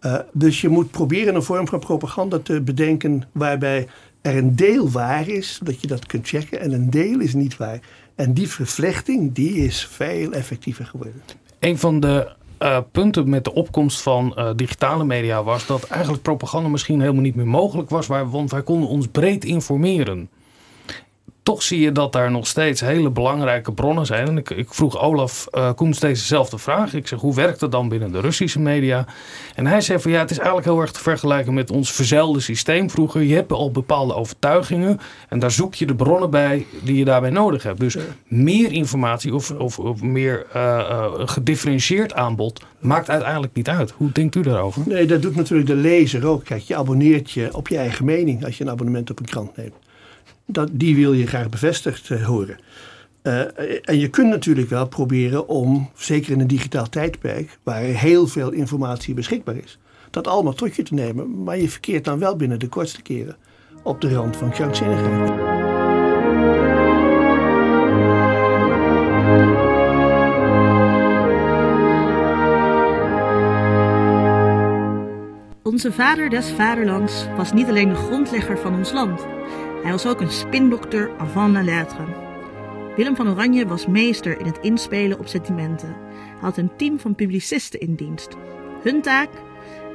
Uh, 0.00 0.18
dus 0.32 0.60
je 0.60 0.68
moet 0.68 0.90
proberen 0.90 1.34
een 1.34 1.42
vorm 1.42 1.68
van 1.68 1.78
propaganda 1.78 2.38
te 2.38 2.60
bedenken 2.60 3.22
waarbij 3.32 3.88
er 4.24 4.36
een 4.36 4.56
deel 4.56 4.90
waar 4.90 5.28
is, 5.28 5.60
dat 5.62 5.80
je 5.80 5.86
dat 5.86 6.06
kunt 6.06 6.28
checken, 6.28 6.60
en 6.60 6.72
een 6.72 6.90
deel 6.90 7.20
is 7.20 7.34
niet 7.34 7.56
waar. 7.56 7.80
En 8.14 8.32
die 8.32 8.48
vervlechting, 8.48 9.32
die 9.32 9.54
is 9.54 9.86
veel 9.86 10.32
effectiever 10.32 10.86
geworden. 10.86 11.22
Een 11.58 11.78
van 11.78 12.00
de 12.00 12.32
uh, 12.62 12.78
punten 12.92 13.28
met 13.28 13.44
de 13.44 13.54
opkomst 13.54 14.02
van 14.02 14.34
uh, 14.38 14.50
digitale 14.56 15.04
media 15.04 15.42
was 15.42 15.66
dat 15.66 15.84
eigenlijk 15.84 16.22
propaganda 16.22 16.68
misschien 16.68 17.00
helemaal 17.00 17.22
niet 17.22 17.34
meer 17.34 17.46
mogelijk 17.46 17.90
was, 17.90 18.06
want 18.06 18.50
wij 18.50 18.62
konden 18.62 18.88
ons 18.88 19.06
breed 19.06 19.44
informeren 19.44 20.28
toch 21.44 21.62
zie 21.62 21.80
je 21.80 21.92
dat 21.92 22.12
daar 22.12 22.30
nog 22.30 22.46
steeds 22.46 22.80
hele 22.80 23.10
belangrijke 23.10 23.72
bronnen 23.72 24.06
zijn. 24.06 24.28
En 24.28 24.38
ik, 24.38 24.50
ik 24.50 24.74
vroeg 24.74 25.00
Olaf 25.00 25.46
uh, 25.52 25.72
Koens 25.72 26.00
dezezelfde 26.00 26.58
vraag. 26.58 26.94
Ik 26.94 27.06
zeg, 27.06 27.20
hoe 27.20 27.34
werkt 27.34 27.60
het 27.60 27.72
dan 27.72 27.88
binnen 27.88 28.12
de 28.12 28.20
Russische 28.20 28.60
media? 28.60 29.06
En 29.54 29.66
hij 29.66 29.80
zei 29.80 29.98
van 29.98 30.10
ja, 30.10 30.18
het 30.18 30.30
is 30.30 30.36
eigenlijk 30.36 30.66
heel 30.66 30.80
erg 30.80 30.92
te 30.92 31.00
vergelijken 31.00 31.54
met 31.54 31.70
ons 31.70 31.92
verzeilde 31.92 32.40
systeem 32.40 32.90
vroeger. 32.90 33.22
Je 33.22 33.34
hebt 33.34 33.52
al 33.52 33.70
bepaalde 33.70 34.14
overtuigingen 34.14 35.00
en 35.28 35.38
daar 35.38 35.50
zoek 35.50 35.74
je 35.74 35.86
de 35.86 35.94
bronnen 35.94 36.30
bij 36.30 36.66
die 36.82 36.96
je 36.96 37.04
daarbij 37.04 37.30
nodig 37.30 37.62
hebt. 37.62 37.80
Dus 37.80 37.96
meer 38.26 38.72
informatie 38.72 39.34
of, 39.34 39.50
of, 39.50 39.78
of 39.78 40.02
meer 40.02 40.46
uh, 40.56 40.62
uh, 40.62 41.12
gedifferentieerd 41.14 42.14
aanbod 42.14 42.64
maakt 42.78 43.10
uiteindelijk 43.10 43.54
niet 43.54 43.68
uit. 43.68 43.90
Hoe 43.90 44.12
denkt 44.12 44.34
u 44.34 44.40
daarover? 44.40 44.82
Nee, 44.86 45.06
dat 45.06 45.22
doet 45.22 45.36
natuurlijk 45.36 45.68
de 45.68 45.76
lezer 45.76 46.26
ook. 46.26 46.44
Kijk, 46.44 46.62
je 46.62 46.76
abonneert 46.76 47.30
je 47.30 47.48
op 47.52 47.68
je 47.68 47.76
eigen 47.76 48.04
mening 48.04 48.44
als 48.44 48.58
je 48.58 48.64
een 48.64 48.70
abonnement 48.70 49.10
op 49.10 49.18
een 49.18 49.26
krant 49.26 49.56
neemt 49.56 49.83
dat, 50.46 50.68
die 50.72 50.96
wil 50.96 51.12
je 51.12 51.26
graag 51.26 51.48
bevestigd 51.48 52.08
uh, 52.08 52.26
horen. 52.26 52.58
Uh, 53.22 53.40
en 53.88 53.98
je 53.98 54.08
kunt 54.08 54.28
natuurlijk 54.28 54.68
wel 54.68 54.88
proberen 54.88 55.48
om, 55.48 55.90
zeker 55.94 56.32
in 56.32 56.40
een 56.40 56.46
digitaal 56.46 56.88
tijdperk, 56.88 57.58
waar 57.62 57.80
heel 57.80 58.26
veel 58.26 58.50
informatie 58.50 59.14
beschikbaar 59.14 59.56
is, 59.56 59.78
dat 60.10 60.26
allemaal 60.26 60.52
tot 60.52 60.76
je 60.76 60.82
te 60.82 60.94
nemen. 60.94 61.42
Maar 61.42 61.58
je 61.58 61.68
verkeert 61.68 62.04
dan 62.04 62.18
wel 62.18 62.36
binnen 62.36 62.58
de 62.58 62.68
kortste 62.68 63.02
keren 63.02 63.36
op 63.82 64.00
de 64.00 64.14
rand 64.14 64.36
van 64.36 64.50
krankzinnigheid. 64.50 65.30
Onze 75.62 75.92
vader 75.92 76.30
des 76.30 76.50
vaderlands 76.50 77.26
was 77.36 77.52
niet 77.52 77.68
alleen 77.68 77.88
de 77.88 77.94
grondlegger 77.94 78.58
van 78.58 78.74
ons 78.74 78.92
land. 78.92 79.26
Hij 79.84 79.92
was 79.92 80.06
ook 80.06 80.20
een 80.20 80.30
spindokter 80.30 81.10
avant 81.18 81.52
la 81.52 81.62
lettre. 81.62 82.04
Willem 82.96 83.16
van 83.16 83.28
Oranje 83.28 83.66
was 83.66 83.86
meester 83.86 84.38
in 84.40 84.46
het 84.46 84.58
inspelen 84.60 85.18
op 85.18 85.26
sentimenten. 85.26 85.88
Hij 85.88 86.40
had 86.40 86.56
een 86.56 86.76
team 86.76 86.98
van 86.98 87.14
publicisten 87.14 87.80
in 87.80 87.94
dienst. 87.94 88.36
Hun 88.82 89.02
taak? 89.02 89.28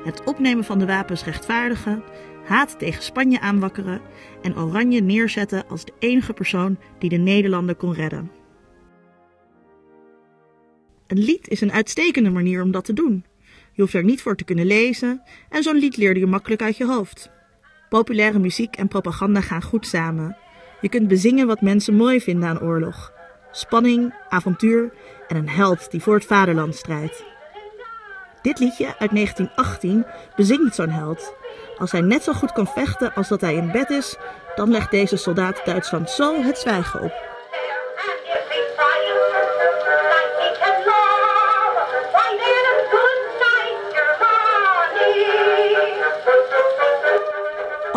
Het 0.04 0.24
opnemen 0.24 0.64
van 0.64 0.80
de 0.80 0.86
wapens 0.86 1.24
rechtvaardigen, 1.24 2.04
haat 2.46 2.80
tegen 2.80 3.04
Spanje 3.04 3.40
aanwakkeren 3.40 4.02
en 4.42 4.58
Oranje 4.58 5.02
neerzetten 5.02 5.68
als 5.68 5.86
de 5.86 5.94
enige 6.00 6.34
persoon 6.34 6.78
die 7.00 7.10
de 7.10 7.18
Nederlander 7.18 7.76
kon 7.76 7.94
redden. 7.94 8.32
Een 11.08 11.20
lied 11.20 11.48
is 11.48 11.62
een 11.62 11.72
uitstekende 11.72 12.30
manier 12.30 12.64
om 12.64 12.72
dat 12.72 12.86
te 12.86 12.94
doen. 12.94 13.26
Je 13.72 13.82
hoeft 13.82 13.94
er 13.94 14.04
niet 14.04 14.22
voor 14.22 14.36
te 14.36 14.44
kunnen 14.44 14.66
lezen 14.66 15.22
en 15.50 15.64
zo'n 15.64 15.78
lied 15.78 15.98
leerde 15.98 16.20
je 16.20 16.26
makkelijk 16.26 16.62
uit 16.62 16.78
je 16.78 16.86
hoofd. 16.86 17.38
Populaire 17.90 18.40
muziek 18.40 18.76
en 18.76 18.88
propaganda 18.88 19.42
gaan 19.42 19.62
goed 19.62 19.88
samen. 19.88 20.38
Je 20.82 20.90
kunt 20.90 21.08
bezingen 21.08 21.48
wat 21.48 21.62
mensen 21.62 21.96
mooi 21.96 22.22
vinden 22.22 22.50
aan 22.50 22.62
oorlog. 22.62 23.14
Spanning, 23.52 24.14
avontuur 24.30 24.92
en 25.28 25.36
een 25.36 25.50
held 25.50 25.92
die 25.92 26.02
voor 26.02 26.14
het 26.14 26.26
vaderland 26.26 26.76
strijdt. 26.76 27.24
Dit 28.42 28.60
liedje 28.60 28.86
uit 28.86 29.12
1918 29.12 30.06
bezingt 30.36 30.76
zo'n 30.76 30.90
held. 30.90 31.34
Als 31.78 31.92
hij 31.92 32.02
net 32.02 32.24
zo 32.24 32.34
goed 32.34 32.52
kan 32.52 32.68
vechten 32.68 33.14
als 33.14 33.28
dat 33.28 33.42
hij 33.42 33.56
in 33.56 33.72
bed 33.72 33.90
is, 33.90 34.18
dan 34.56 34.72
legt 34.72 34.92
deze 34.92 35.16
soldaat 35.16 35.62
Duitsland 35.66 36.10
zo 36.10 36.42
het 36.42 36.58
zwijgen 36.58 37.02
op. 37.02 37.29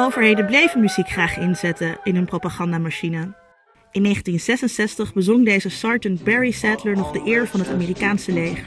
Overheden 0.02 0.46
bleven 0.46 0.80
muziek 0.80 1.08
graag 1.08 1.38
inzetten 1.38 1.98
in 2.02 2.14
hun 2.14 2.24
propagandamachine. 2.24 3.34
In 3.90 4.02
1966 4.02 5.12
bezong 5.12 5.44
deze 5.44 5.68
Sergeant 5.68 6.24
Barry 6.24 6.50
Sadler 6.50 6.96
nog 6.96 7.12
de 7.12 7.22
eer 7.24 7.46
van 7.48 7.60
het 7.60 7.68
Amerikaanse 7.68 8.32
leger. 8.32 8.64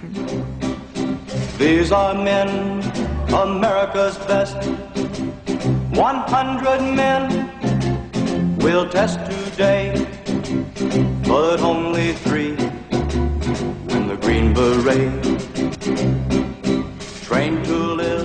These 1.57 1.95
are 1.95 2.23
men, 2.23 2.81
America's 3.33 4.25
best. 4.25 4.55
100 5.93 6.93
men 6.93 7.49
will 8.57 8.87
test 8.87 9.17
today, 9.29 10.07
but 11.21 11.61
only 11.61 12.13
three 12.23 12.55
win 13.87 14.07
the 14.07 14.17
Green 14.19 14.53
Beret. 14.53 15.11
Trained 17.27 17.63
to 17.65 17.95
live. 17.95 18.24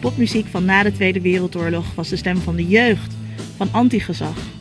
Popmuziek 0.00 0.46
van 0.46 0.64
na 0.64 0.82
de 0.82 0.92
Tweede 0.92 1.20
Wereldoorlog 1.20 1.94
was 1.94 2.08
de 2.08 2.16
stem 2.16 2.36
van 2.36 2.56
de 2.56 2.66
jeugd, 2.66 3.14
van 3.56 3.68
antigezag. 3.72 4.55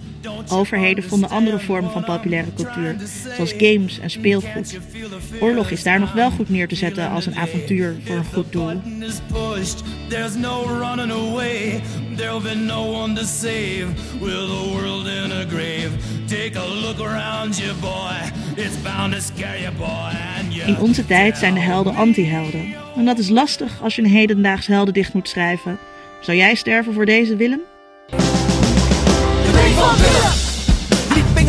Overheden 0.50 1.04
vonden 1.04 1.30
andere 1.30 1.60
vormen 1.60 1.92
van 1.92 2.04
populaire 2.04 2.54
cultuur, 2.56 2.96
zoals 3.36 3.54
games 3.58 4.00
en 4.00 4.10
speelgoed. 4.10 4.80
Oorlog 5.40 5.70
is 5.70 5.84
daar 5.84 6.00
nog 6.00 6.14
wel 6.14 6.32
goed 6.32 6.50
neer 6.50 6.68
te 6.68 6.76
zetten 6.76 7.10
als 7.10 7.26
een 7.26 7.36
avontuur 7.36 7.96
voor 8.04 8.16
een 8.16 8.26
goed 8.34 8.52
doel. 8.52 8.66
Button 8.66 9.04
is 9.04 9.20
pushed, 9.32 9.84
there's 10.10 10.36
no 10.36 10.64
running 10.64 11.12
away. 11.12 11.82
There'll 12.16 12.42
be 12.42 12.56
no 12.56 12.92
one 12.92 13.14
to 13.14 13.24
save 13.24 13.86
with 14.20 14.48
the 14.48 14.70
world 14.74 15.08
in 15.08 15.32
a 15.32 15.46
grave. 15.50 15.90
Take 16.28 16.60
a 16.60 16.68
look 16.68 17.00
around 17.00 17.58
you, 17.58 17.74
boy. 17.82 18.16
It's 18.56 18.82
bound 18.84 19.14
to 19.14 19.20
scare 19.20 19.62
you, 19.62 19.72
boy. 19.78 20.12
And 20.38 20.54
you 20.54 20.68
In 20.68 20.78
onze 20.78 21.06
tijd 21.06 21.38
zijn 21.38 21.54
de 21.54 21.60
helden 21.60 21.96
anti-helden. 21.96 22.74
En 22.96 23.06
dat 23.06 23.18
is 23.18 23.30
lastig 23.30 23.82
als 23.82 23.96
je 23.96 24.02
een 24.02 24.10
hedendaags 24.10 24.68
heldendicht 24.68 25.14
moet 25.14 25.30
schrijven. 25.30 25.78
Zou 26.22 26.38
jij 26.38 26.56
sterven 26.56 26.94
voor 26.94 27.06
deze 27.06 27.36
Willem? 27.36 27.62
De 28.08 28.16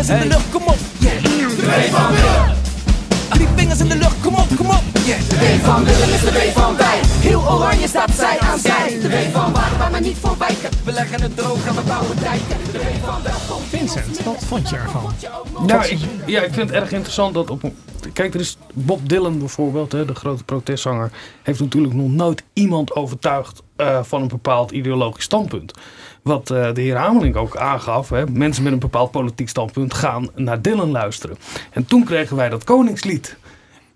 vingers 0.06 0.22
in 0.22 0.28
de 0.28 0.34
lucht, 0.34 0.50
kom 0.50 0.62
op. 0.62 0.76
Yeah. 0.98 1.22
De 1.22 1.66
W 1.66 1.94
van 1.94 2.10
Willem. 2.14 2.54
Drie 3.30 3.46
vingers 3.56 3.80
in 3.80 3.88
de 3.88 3.96
lucht, 3.96 4.20
kom 4.22 4.34
op, 4.34 4.46
kom 4.56 4.66
op. 4.66 4.82
Yeah. 5.04 5.18
De 5.28 5.36
W 5.38 5.64
van 5.64 5.84
Willem 5.84 6.08
is 6.14 6.20
de 6.20 6.32
W 6.32 6.58
van 6.58 6.76
wij. 6.76 7.00
Heel 7.02 7.40
oranje 7.52 7.88
staat 7.88 8.10
zij 8.10 8.38
aan 8.40 8.58
zij. 8.58 8.98
De 9.02 9.08
W 9.08 9.32
van 9.32 9.52
waar, 9.52 9.70
waar 9.78 9.90
maar 9.90 10.00
niet 10.00 10.16
voor 10.20 10.38
wijken. 10.38 10.70
We 10.84 10.92
leggen 10.92 11.20
het 11.22 11.36
droog 11.36 11.66
en 11.66 11.74
we 11.74 11.80
bouwen 11.86 12.16
dijken. 12.20 12.56
De 12.72 12.78
W 12.78 13.04
van 13.04 13.22
welkom. 13.22 13.62
Vincent, 13.68 14.22
wat 14.24 14.44
vond 14.46 14.68
je 14.68 14.76
ervan? 14.76 15.12
Nou, 15.66 15.84
ik, 15.86 15.98
ja, 16.26 16.42
ik 16.42 16.52
vind 16.54 16.70
het 16.70 16.78
erg 16.82 16.92
interessant 16.92 17.34
dat 17.34 17.50
op. 17.50 17.62
een- 17.62 17.76
Kijk, 18.12 18.34
er 18.34 18.40
is 18.40 18.56
Bob 18.72 19.08
Dylan 19.08 19.38
bijvoorbeeld, 19.38 19.92
hè, 19.92 20.04
de 20.04 20.14
grote 20.14 20.44
protestzanger, 20.44 21.10
heeft 21.42 21.60
natuurlijk 21.60 21.94
nog 21.94 22.08
nooit 22.08 22.42
iemand 22.52 22.94
overtuigd 22.94 23.62
eh, 23.76 24.02
van 24.02 24.22
een 24.22 24.28
bepaald 24.28 24.70
ideologisch 24.70 25.24
standpunt. 25.24 25.72
Wat 26.22 26.50
eh, 26.50 26.74
de 26.74 26.80
heer 26.80 26.96
Hamelink 26.96 27.36
ook 27.36 27.56
aangaf, 27.56 28.08
hè, 28.08 28.26
mensen 28.26 28.62
met 28.62 28.72
een 28.72 28.78
bepaald 28.78 29.10
politiek 29.10 29.48
standpunt 29.48 29.94
gaan 29.94 30.28
naar 30.34 30.62
Dylan 30.62 30.90
luisteren. 30.90 31.36
En 31.70 31.86
toen 31.86 32.04
kregen 32.04 32.36
wij 32.36 32.48
dat 32.48 32.64
Koningslied. 32.64 33.36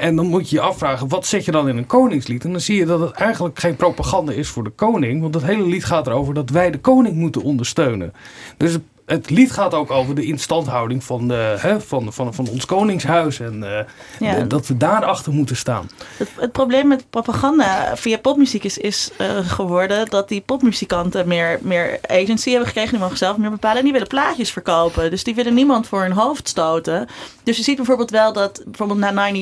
En 0.01 0.17
dan 0.17 0.27
moet 0.27 0.51
je 0.51 0.57
je 0.57 0.63
afvragen, 0.63 1.09
wat 1.09 1.27
zet 1.27 1.45
je 1.45 1.51
dan 1.51 1.69
in 1.69 1.77
een 1.77 1.87
koningslied? 1.87 2.45
En 2.45 2.51
dan 2.51 2.61
zie 2.61 2.77
je 2.77 2.87
dat 2.87 3.01
het 3.01 3.11
eigenlijk 3.11 3.59
geen 3.59 3.77
propaganda 3.77 4.33
is 4.33 4.49
voor 4.49 4.65
de 4.65 4.71
koning. 4.71 5.21
Want 5.21 5.35
het 5.35 5.45
hele 5.45 5.63
lied 5.63 5.85
gaat 5.85 6.07
erover 6.07 6.35
dat 6.35 6.51
wij 6.51 6.71
de 6.71 6.79
koning 6.79 7.17
moeten 7.17 7.43
ondersteunen. 7.43 8.13
Dus 8.57 8.77
het 9.11 9.31
lied 9.31 9.53
gaat 9.53 9.75
ook 9.75 9.91
over 9.91 10.15
de 10.15 10.25
instandhouding 10.25 11.05
van, 11.05 11.29
de, 11.29 11.57
hè, 11.59 11.81
van, 11.81 12.13
van, 12.13 12.35
van 12.35 12.49
ons 12.49 12.65
koningshuis. 12.65 13.41
En 13.41 13.79
eh, 13.79 13.85
Ja. 14.19 14.41
dat 14.41 14.67
we 14.67 14.77
daarachter 14.77 15.33
moeten 15.33 15.57
staan. 15.57 15.91
Het, 16.17 16.29
het 16.37 16.53
probleem 16.53 16.89
met 16.89 17.05
propaganda 17.11 17.97
via 17.97 18.19
popmuziek 18.19 18.65
is, 18.65 18.79
is 18.79 19.11
eh, 19.19 19.37
geworden 19.43 20.07
dat 20.09 20.29
die 20.29 20.41
popmuzikanten 20.41 21.29
meer, 21.29 21.59
meer 21.63 21.99
agency 22.07 22.49
hebben 22.51 22.67
gekregen. 22.67 22.91
Die 22.91 23.01
mogen 23.01 23.17
zelf 23.17 23.37
meer 23.37 23.51
bepalen. 23.51 23.77
En 23.79 23.83
die 23.85 23.93
willen 23.93 24.07
plaatjes 24.09 24.51
verkopen. 24.51 25.11
Dus 25.11 25.25
die 25.25 25.35
willen 25.35 25.55
niemand 25.55 25.87
voor 25.87 26.03
hun 26.03 26.13
hoofd 26.13 26.49
stoten. 26.49 27.09
Dus 27.43 27.57
je 27.57 27.63
ziet 27.63 27.77
bijvoorbeeld 27.77 28.11
wel 28.11 28.33
dat 28.33 28.63
bijvoorbeeld 28.65 28.99
na 28.99 29.33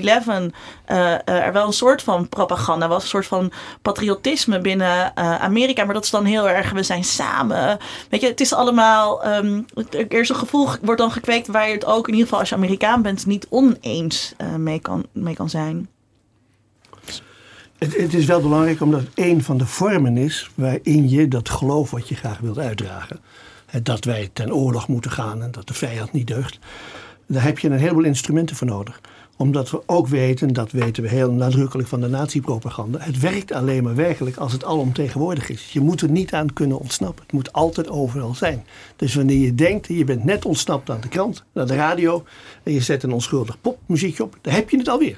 9-11 0.50 0.52
eh, 0.88 1.44
er 1.46 1.52
wel 1.52 1.66
een 1.66 1.72
soort 1.72 2.02
van 2.02 2.28
propaganda 2.28 2.88
was. 2.88 3.02
Een 3.02 3.08
soort 3.08 3.26
van 3.26 3.52
patriotisme 3.82 4.60
binnen 4.60 5.14
eh, 5.14 5.42
Amerika. 5.42 5.84
Maar 5.84 5.94
dat 5.94 6.04
is 6.04 6.10
dan 6.10 6.24
heel 6.24 6.48
erg, 6.48 6.70
we 6.70 6.82
zijn 6.82 7.04
samen. 7.04 7.78
Weet 8.10 8.20
je, 8.20 8.26
het 8.26 8.40
is 8.40 8.52
allemaal, 8.52 9.24
ehm, 9.24 9.60
er 9.90 10.20
is 10.20 10.28
een 10.28 10.36
gevoel, 10.36 10.68
wordt 10.82 11.00
dan 11.00 11.10
gekweekt 11.10 11.46
waar 11.46 11.68
je 11.68 11.74
het 11.74 11.84
ook 11.84 12.06
in 12.06 12.12
ieder 12.12 12.24
geval 12.24 12.40
als 12.40 12.48
je 12.48 12.54
Amerikaan 12.54 13.02
bent 13.02 13.26
niet 13.26 13.46
oneens 13.48 14.34
mee, 14.56 14.80
kan, 14.80 15.06
mee 15.12 15.34
kan 15.34 15.50
zijn. 15.50 15.88
Het, 17.78 17.96
het 17.96 18.14
is 18.14 18.24
wel 18.24 18.40
belangrijk 18.40 18.80
omdat 18.80 19.00
het 19.00 19.10
een 19.14 19.42
van 19.42 19.58
de 19.58 19.66
vormen 19.66 20.16
is 20.16 20.50
waarin 20.54 21.08
je 21.08 21.28
dat 21.28 21.48
geloof 21.48 21.90
wat 21.90 22.08
je 22.08 22.14
graag 22.14 22.38
wilt 22.38 22.58
uitdragen. 22.58 23.20
Dat 23.82 24.04
wij 24.04 24.30
ten 24.32 24.54
oorlog 24.54 24.88
moeten 24.88 25.10
gaan 25.10 25.42
en 25.42 25.50
dat 25.50 25.66
de 25.66 25.74
vijand 25.74 26.12
niet 26.12 26.26
deugt. 26.26 26.58
Daar 27.26 27.42
heb 27.42 27.58
je 27.58 27.68
een 27.68 27.78
heleboel 27.78 28.04
instrumenten 28.04 28.56
voor 28.56 28.66
nodig. 28.66 29.00
Omdat 29.40 29.70
we 29.70 29.82
ook 29.86 30.06
weten, 30.06 30.52
dat 30.52 30.70
weten 30.70 31.02
we 31.02 31.08
heel 31.08 31.32
nadrukkelijk 31.32 31.88
van 31.88 32.00
de 32.00 32.08
nazi-propaganda. 32.08 32.98
Het 33.00 33.18
werkt 33.18 33.52
alleen 33.52 33.82
maar 33.82 33.94
werkelijk 33.94 34.36
als 34.36 34.52
het 34.52 34.64
alomtegenwoordig 34.64 35.48
is. 35.48 35.72
Je 35.72 35.80
moet 35.80 36.00
er 36.00 36.10
niet 36.10 36.32
aan 36.32 36.52
kunnen 36.52 36.78
ontsnappen. 36.78 37.22
Het 37.22 37.32
moet 37.32 37.52
altijd 37.52 37.88
overal 37.88 38.34
zijn. 38.34 38.64
Dus 38.96 39.14
wanneer 39.14 39.38
je 39.38 39.54
denkt, 39.54 39.86
je 39.86 40.04
bent 40.04 40.24
net 40.24 40.44
ontsnapt 40.44 40.90
aan 40.90 41.00
de 41.00 41.08
krant, 41.08 41.44
naar 41.52 41.66
de 41.66 41.74
radio. 41.74 42.24
En 42.62 42.72
je 42.72 42.80
zet 42.80 43.02
een 43.02 43.12
onschuldig 43.12 43.60
popmuziekje 43.60 44.22
op. 44.22 44.38
Dan 44.40 44.54
heb 44.54 44.70
je 44.70 44.78
het 44.78 44.88
alweer. 44.88 45.16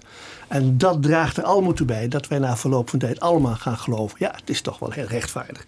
En 0.49 0.79
dat 0.79 1.03
draagt 1.03 1.37
er 1.37 1.45
allemaal 1.45 1.73
toe 1.73 1.87
bij 1.87 2.09
dat 2.09 2.29
wij 2.29 2.39
na 2.39 2.57
verloop 2.57 2.91
van 2.91 2.99
tijd 2.99 3.21
allemaal 3.21 3.55
gaan 3.55 3.79
geloven. 3.79 4.17
Ja, 4.21 4.33
het 4.37 4.51
is 4.51 4.61
toch 4.61 4.79
wel 4.79 4.91
heel 4.91 5.07
rechtvaardig. 5.07 5.67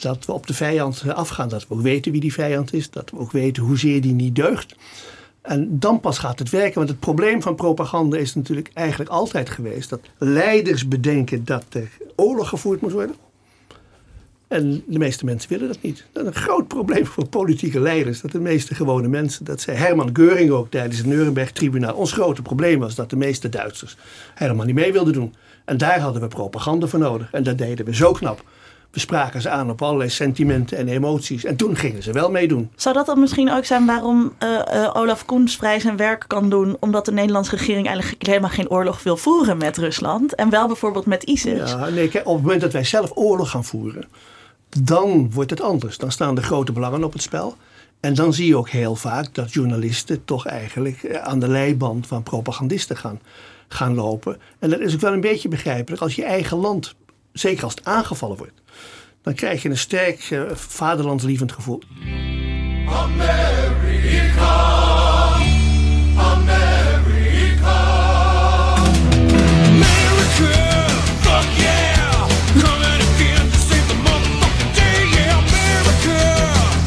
Dat 0.00 0.26
we 0.26 0.32
op 0.32 0.46
de 0.46 0.54
vijand 0.54 1.02
eh, 1.06 1.14
afgaan. 1.14 1.48
Dat 1.48 1.68
we 1.68 1.74
ook 1.74 1.80
weten 1.80 2.12
wie 2.12 2.20
die 2.20 2.32
vijand 2.32 2.72
is. 2.72 2.90
Dat 2.90 3.10
we 3.10 3.18
ook 3.18 3.32
weten 3.32 3.62
hoezeer 3.62 4.00
die 4.00 4.14
niet 4.14 4.34
deugt. 4.34 4.74
En 5.42 5.78
dan 5.78 6.00
pas 6.00 6.18
gaat 6.18 6.38
het 6.38 6.50
werken. 6.50 6.74
Want 6.74 6.88
het 6.88 7.00
probleem 7.00 7.42
van 7.42 7.54
propaganda 7.54 8.16
is 8.16 8.34
natuurlijk 8.34 8.70
eigenlijk 8.74 9.10
altijd 9.10 9.50
geweest. 9.50 9.90
Dat 9.90 10.00
leiders 10.18 10.88
bedenken 10.88 11.44
dat 11.44 11.64
er 11.70 11.90
oorlog 12.16 12.48
gevoerd 12.48 12.80
moet 12.80 12.92
worden. 12.92 13.16
En 14.48 14.82
de 14.86 14.98
meeste 14.98 15.24
mensen 15.24 15.50
willen 15.50 15.68
dat 15.68 15.82
niet. 15.82 16.04
Dat 16.12 16.22
is 16.22 16.28
een 16.28 16.42
groot 16.42 16.68
probleem 16.68 17.06
voor 17.06 17.26
politieke 17.26 17.80
leiders. 17.80 18.20
Dat 18.20 18.32
de 18.32 18.40
meeste 18.40 18.74
gewone 18.74 19.08
mensen, 19.08 19.44
dat 19.44 19.60
zei 19.60 19.76
Herman 19.76 20.10
Geuring 20.12 20.50
ook 20.50 20.70
tijdens 20.70 20.98
het 20.98 21.06
Nuremberg-tribunaal. 21.06 21.94
Ons 21.94 22.12
grote 22.12 22.42
probleem 22.42 22.78
was 22.78 22.94
dat 22.94 23.10
de 23.10 23.16
meeste 23.16 23.48
Duitsers 23.48 23.96
helemaal 24.34 24.66
niet 24.66 24.74
mee 24.74 24.92
wilden 24.92 25.12
doen. 25.12 25.34
En 25.64 25.76
daar 25.76 26.00
hadden 26.00 26.22
we 26.22 26.28
propaganda 26.28 26.86
voor 26.86 26.98
nodig. 26.98 27.32
En 27.32 27.42
dat 27.42 27.58
deden 27.58 27.84
we 27.84 27.94
zo 27.94 28.12
knap. 28.12 28.44
We 28.92 29.00
spraken 29.00 29.40
ze 29.40 29.50
aan 29.50 29.70
op 29.70 29.82
allerlei 29.82 30.10
sentimenten 30.10 30.78
en 30.78 30.88
emoties. 30.88 31.44
En 31.44 31.56
toen 31.56 31.76
gingen 31.76 32.02
ze 32.02 32.12
wel 32.12 32.30
meedoen. 32.30 32.70
Zou 32.76 32.94
dat 32.94 33.06
dan 33.06 33.20
misschien 33.20 33.50
ook 33.50 33.64
zijn 33.64 33.86
waarom 33.86 34.32
eh, 34.38 34.84
eh, 34.84 34.96
Olaf 34.96 35.24
Koens 35.24 35.56
vrij 35.56 35.80
zijn 35.80 35.96
werk 35.96 36.24
kan 36.26 36.50
doen? 36.50 36.76
Omdat 36.80 37.04
de 37.04 37.12
Nederlandse 37.12 37.56
regering 37.56 37.86
eigenlijk 37.86 38.26
helemaal 38.26 38.50
geen 38.50 38.70
oorlog 38.70 39.02
wil 39.02 39.16
voeren 39.16 39.58
met 39.58 39.76
Rusland. 39.76 40.34
En 40.34 40.50
wel 40.50 40.66
bijvoorbeeld 40.66 41.06
met 41.06 41.22
ISIS. 41.22 41.70
Ja, 41.70 41.88
nee, 41.88 42.08
kijk, 42.08 42.26
op 42.26 42.34
het 42.34 42.42
moment 42.42 42.60
dat 42.60 42.72
wij 42.72 42.84
zelf 42.84 43.10
oorlog 43.14 43.50
gaan 43.50 43.64
voeren, 43.64 44.04
dan 44.80 45.30
wordt 45.32 45.50
het 45.50 45.60
anders. 45.60 45.98
Dan 45.98 46.12
staan 46.12 46.34
de 46.34 46.42
grote 46.42 46.72
belangen 46.72 47.04
op 47.04 47.12
het 47.12 47.22
spel. 47.22 47.56
En 48.00 48.14
dan 48.14 48.32
zie 48.32 48.46
je 48.46 48.56
ook 48.56 48.68
heel 48.68 48.96
vaak 48.96 49.34
dat 49.34 49.52
journalisten 49.52 50.24
toch 50.24 50.46
eigenlijk 50.46 51.02
eh, 51.02 51.22
aan 51.22 51.38
de 51.38 51.48
leiband 51.48 52.06
van 52.06 52.22
propagandisten 52.22 52.96
gaan, 52.96 53.20
gaan 53.68 53.94
lopen. 53.94 54.36
En 54.58 54.70
dat 54.70 54.80
is 54.80 54.94
ook 54.94 55.00
wel 55.00 55.12
een 55.12 55.20
beetje 55.20 55.48
begrijpelijk 55.48 56.02
als 56.02 56.14
je 56.14 56.24
eigen 56.24 56.56
land, 56.56 56.94
zeker 57.32 57.64
als 57.64 57.74
het 57.74 57.84
aangevallen 57.84 58.36
wordt, 58.36 58.60
dan 59.22 59.34
krijg 59.34 59.62
je 59.62 59.68
een 59.68 59.78
sterk 59.78 60.20
eh, 60.30 60.42
vaderlandslievend 60.54 61.52
gevoel. 61.52 61.82
America, 62.88 64.54
America, 66.16 67.78
America, 69.66 70.86
fuck 71.22 71.48
yeah, 71.58 72.28
coming 72.62 73.00
again 73.08 73.50
to 73.50 73.58
save 73.58 73.86
the 73.88 73.94
motherfucking 74.06 74.72
day, 74.74 74.98
yeah, 75.14 75.38
America, 75.38 76.20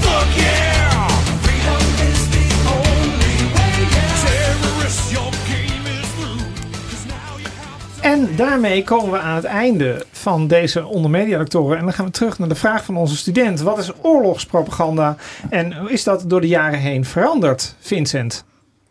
fuck 0.02 0.30
yeah, 0.36 1.08
freedom 1.42 1.84
is 2.10 2.22
the 2.36 2.46
only 2.76 3.38
way, 3.56 3.76
yeah, 3.96 4.14
terrorists, 4.26 5.12
your 5.12 5.32
game 5.50 5.86
is 6.00 6.08
through, 6.16 6.44
'cause 6.90 7.06
now 7.08 7.38
you 7.38 7.50
have 7.60 8.02
En 8.02 8.36
daarmee 8.36 8.84
komen 8.84 9.12
we 9.12 9.20
aan 9.20 9.36
het 9.36 9.46
einde 9.46 10.06
van 10.26 10.48
deze 10.48 10.86
ondermediadoctoren. 10.86 11.78
En 11.78 11.84
dan 11.84 11.94
gaan 11.94 12.06
we 12.06 12.12
terug 12.12 12.40
naar 12.40 12.48
de 12.48 12.56
vraag 12.56 12.86
van 12.86 12.98
onze 12.98 13.18
student. 13.18 13.60
Wat 13.60 13.78
is 13.78 13.92
oorlogspropaganda 14.02 15.16
en 15.50 15.90
is 15.90 16.04
dat 16.04 16.24
door 16.28 16.42
de 16.42 16.48
jaren 16.48 16.80
heen 16.80 17.06
veranderd, 17.06 17.76
Vincent? 17.80 18.46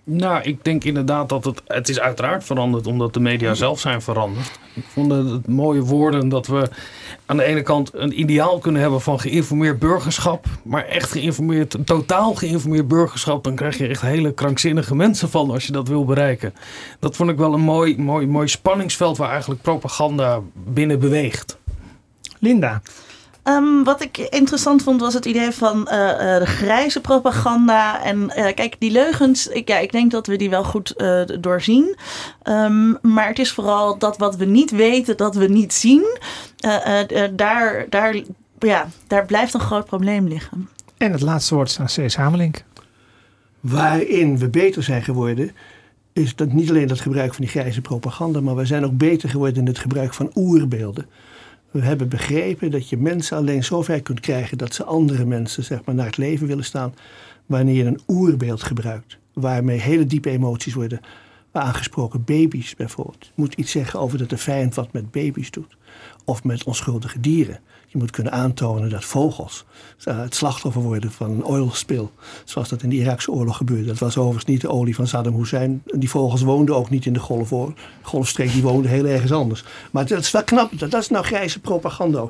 Nou, 0.07 0.43
ik 0.43 0.65
denk 0.65 0.85
inderdaad 0.85 1.29
dat 1.29 1.45
het... 1.45 1.63
Het 1.67 1.89
is 1.89 2.01
uiteraard 2.01 2.45
veranderd 2.45 2.87
omdat 2.87 3.15
de 3.15 3.21
media 3.21 3.55
zelf 3.55 3.81
zijn 3.81 4.03
veranderd. 4.03 4.51
Ik 4.75 4.85
vond 4.89 5.13
het 5.13 5.49
mooie 5.49 5.81
woorden 5.81 6.29
dat 6.29 6.47
we 6.47 6.69
aan 7.27 7.37
de 7.37 7.45
ene 7.45 7.63
kant 7.63 7.95
een 7.95 8.21
ideaal 8.21 8.59
kunnen 8.59 8.81
hebben 8.81 9.01
van 9.01 9.21
geïnformeerd 9.21 9.79
burgerschap. 9.79 10.47
Maar 10.63 10.85
echt 10.85 11.11
geïnformeerd, 11.11 11.77
totaal 11.85 12.35
geïnformeerd 12.35 12.89
burgerschap, 12.89 13.45
dan 13.45 13.55
krijg 13.55 13.79
je 13.79 13.87
echt 13.87 14.01
hele 14.01 14.33
krankzinnige 14.33 14.95
mensen 14.95 15.29
van 15.29 15.51
als 15.51 15.67
je 15.67 15.73
dat 15.73 15.89
wil 15.89 16.05
bereiken. 16.05 16.55
Dat 16.99 17.17
vond 17.17 17.31
ik 17.31 17.37
wel 17.37 17.55
een 17.55 17.61
mooi, 17.61 17.99
mooi, 17.99 18.27
mooi 18.27 18.49
spanningsveld 18.49 19.17
waar 19.17 19.31
eigenlijk 19.31 19.63
propaganda 19.63 20.41
binnen 20.53 20.99
beweegt. 20.99 21.59
Linda. 22.39 22.83
Ehm, 23.45 23.83
wat 23.83 24.03
ik 24.03 24.19
interessant 24.19 24.83
vond 24.83 25.01
was 25.01 25.15
het 25.15 25.25
idee 25.25 25.51
van 25.51 25.89
eh, 25.89 26.35
eh, 26.35 26.41
de 26.41 26.47
grijze 26.47 27.01
propaganda. 27.01 28.03
En 28.03 28.31
eh, 28.31 28.55
kijk, 28.55 28.77
die 28.79 28.91
leugens, 28.91 29.47
ik, 29.47 29.69
ja, 29.69 29.79
ik 29.79 29.93
denk 29.93 30.11
dat 30.11 30.27
we 30.27 30.37
die 30.37 30.51
wel 30.51 30.65
goed 30.65 30.91
eh, 30.91 31.23
doorzien. 31.41 31.97
Ehm, 32.43 32.95
maar 33.03 33.29
het 33.29 33.39
is 33.39 33.53
vooral 33.53 33.99
dat 33.99 34.19
wat 34.19 34.37
we 34.37 34.45
niet 34.45 34.71
weten, 34.71 35.17
dat 35.17 35.35
we 35.35 35.47
niet 35.47 35.73
zien. 35.73 36.19
Eh, 36.59 37.01
eh, 37.01 37.25
eh, 37.25 37.31
daar, 37.37 37.87
daar, 37.89 38.15
ja, 38.59 38.89
daar 39.07 39.27
blijft 39.27 39.55
een 39.55 39.61
groot 39.61 39.87
probleem 39.87 40.29
liggen. 40.29 40.69
En 40.97 41.13
het 41.13 41.21
laatste 41.21 41.55
woord 41.55 41.69
is 41.69 41.81
aan 41.81 41.89
Cees 41.89 42.17
Hamelink. 42.17 42.65
Waarin 43.61 44.39
we 44.39 44.49
beter 44.49 44.83
zijn 44.83 45.03
geworden, 45.03 45.51
is 46.13 46.37
dat 46.37 46.53
niet 46.53 46.71
alleen 46.71 46.89
dat 46.89 47.01
gebruik 47.01 47.35
van 47.35 47.45
die 47.45 47.51
grijze 47.51 47.81
propaganda, 47.81 48.41
maar 48.41 48.57
we 48.57 48.65
zijn 48.65 48.85
ook 48.85 48.97
beter 48.97 49.29
geworden 49.29 49.59
in 49.59 49.67
het 49.67 49.79
gebruik 49.79 50.15
van 50.15 50.31
oerbeelden. 50.35 51.07
We 51.75 51.83
hebben 51.83 52.09
begrepen 52.09 52.71
dat 52.71 52.89
je 52.89 52.97
mensen 52.97 53.37
alleen 53.37 53.65
zover 53.65 54.03
kunt 54.03 54.21
krijgen 54.21 54.59
dat 54.59 54.75
ze 54.75 54.85
andere 54.85 55.25
mensen 55.25 55.65
zeg 55.65 55.85
maar, 55.85 55.95
naar 55.95 56.07
het 56.07 56.17
leven 56.17 56.47
willen 56.47 56.65
staan, 56.65 56.95
wanneer 57.47 57.75
je 57.75 57.85
een 57.85 58.01
oerbeeld 58.09 58.63
gebruikt, 58.63 59.19
waarmee 59.33 59.81
hele 59.81 60.07
diepe 60.07 60.31
emoties 60.31 60.75
worden 60.75 61.01
aangesproken. 61.53 62.25
Baby's 62.25 62.77
bijvoorbeeld. 62.77 63.25
Je 63.25 63.33
moet 63.35 63.55
iets 63.55 63.71
zeggen 63.71 64.01
over 64.01 64.19
dat 64.19 64.31
de 64.31 64.37
vijand 64.37 64.75
wat 64.75 64.93
met 64.93 65.11
baby's 65.11 65.51
doet. 65.51 65.77
Of 66.25 66.45
met 66.45 66.65
onschuldige 66.65 67.21
dieren. 67.21 67.61
Je 67.95 68.01
moet 68.01 68.11
kunnen 68.11 68.33
aantonen 68.33 68.91
dat 68.91 69.05
vogels 69.05 69.65
eh, 70.05 70.19
het 70.19 70.35
slachtoffer 70.35 70.83
worden 70.83 71.13
van 71.13 71.31
een 71.31 71.45
oil 71.45 71.71
spill. 71.73 72.09
Zoals 72.45 72.69
dat 72.69 72.83
in 72.83 72.89
de 72.89 72.97
Iraakse 72.97 73.31
oorlog 73.31 73.57
gebeurde. 73.57 73.85
Dat 73.85 73.99
was 73.99 74.17
overigens 74.17 74.45
niet 74.45 74.61
de 74.61 74.69
olie 74.69 74.95
van 74.95 75.07
Saddam 75.07 75.37
Hussein. 75.37 75.83
Die 75.85 76.11
vogels 76.11 76.43
woonden 76.43 76.77
ook 76.77 76.91
niet 76.91 77.07
in 77.07 77.13
de 77.13 77.19
golfoor, 77.19 77.73
golfstreek. 78.03 78.53
Die 78.53 78.63
woonden 78.63 78.91
heel 78.91 79.07
ergens 79.07 79.33
anders. 79.33 79.65
Maar 79.91 80.07
dat 80.07 80.19
is 80.19 80.31
wel 80.31 80.45
knap. 80.45 80.79
Dat 80.79 80.95
is 80.95 81.09
nou 81.09 81.25
grijze 81.25 81.61
propaganda. 81.61 82.29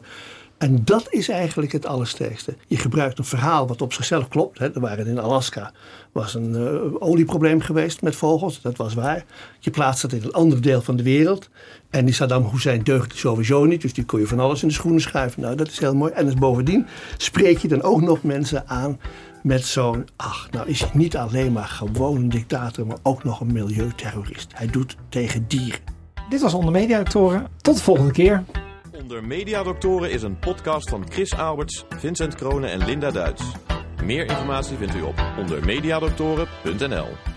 En 0.59 0.85
dat 0.85 1.07
is 1.11 1.29
eigenlijk 1.29 1.73
het 1.73 1.87
allersterkste. 1.87 2.55
Je 2.67 2.77
gebruikt 2.77 3.19
een 3.19 3.25
verhaal 3.25 3.67
wat 3.67 3.83
op 3.83 3.93
zichzelf 3.93 4.29
klopt. 4.29 4.59
Hè. 4.59 4.75
Er 4.75 4.81
waren 4.81 5.07
in 5.07 5.19
Alaska 5.19 5.73
was 6.15 6.35
een 6.35 6.55
eh, 6.55 7.03
olieprobleem 7.09 7.61
geweest 7.61 8.03
met 8.03 8.17
vogels. 8.17 8.61
Dat 8.61 8.77
was 8.77 8.95
waar. 8.95 9.25
Je 9.59 9.71
plaatst 9.71 10.03
het 10.03 10.13
in 10.13 10.23
een 10.23 10.33
ander 10.33 10.63
deel 10.63 10.83
van 10.83 10.97
de 10.97 11.03
wereld. 11.03 11.49
En 11.91 12.05
die 12.05 12.15
Saddam 12.15 12.49
Hussein 12.51 12.83
deugde 12.83 13.17
sowieso 13.17 13.65
niet. 13.65 13.83
Dus 13.83 13.93
die 13.93 14.05
kon 14.05 14.21
je 14.21 14.27
van 14.27 14.41
alles 14.41 14.63
in 14.63 14.69
de 14.69 14.75
schoenen 14.75 15.01
schuiven. 15.01 15.43
Nou, 15.43 15.57
dat 15.57 15.69
is 15.69 15.79
heel 15.79 15.95
mooi. 15.95 16.13
En 16.13 16.25
dus 16.25 16.35
bovendien 16.35 16.87
spreek 17.17 17.59
je 17.59 17.69
dan 17.69 17.83
ook 17.83 18.01
nog 18.01 18.23
mensen 18.23 18.69
aan 18.69 19.01
met 19.43 19.65
zo'n... 19.65 20.09
Ach, 20.17 20.49
nou 20.51 20.69
is 20.69 20.81
hij 20.81 20.91
niet 20.93 21.17
alleen 21.17 21.53
maar 21.53 21.69
gewoon 21.69 22.17
een 22.17 22.29
dictator... 22.29 22.87
maar 22.87 22.99
ook 23.03 23.25
nog 23.25 23.41
een 23.41 23.53
milieuterrorist. 23.53 24.51
Hij 24.55 24.67
doet 24.67 24.97
tegen 25.09 25.45
dieren. 25.49 25.81
Dit 26.29 26.41
was 26.41 26.55
Onder 26.55 26.73
Mediadoctoren. 26.73 27.47
Tot 27.57 27.77
de 27.77 27.83
volgende 27.83 28.13
keer. 28.13 28.45
Onder 29.05 29.25
Mediadoktoren 29.25 30.11
is 30.11 30.23
een 30.23 30.39
podcast 30.39 30.89
van 30.89 31.11
Chris 31.11 31.35
Alberts, 31.35 31.85
Vincent 31.89 32.35
Kronen 32.35 32.71
en 32.71 32.85
Linda 32.85 33.11
Duits. 33.11 33.43
Meer 34.05 34.25
informatie 34.25 34.77
vindt 34.77 34.95
u 34.95 35.03
op 35.03 35.25
ondermediadoktoren.nl. 35.39 37.34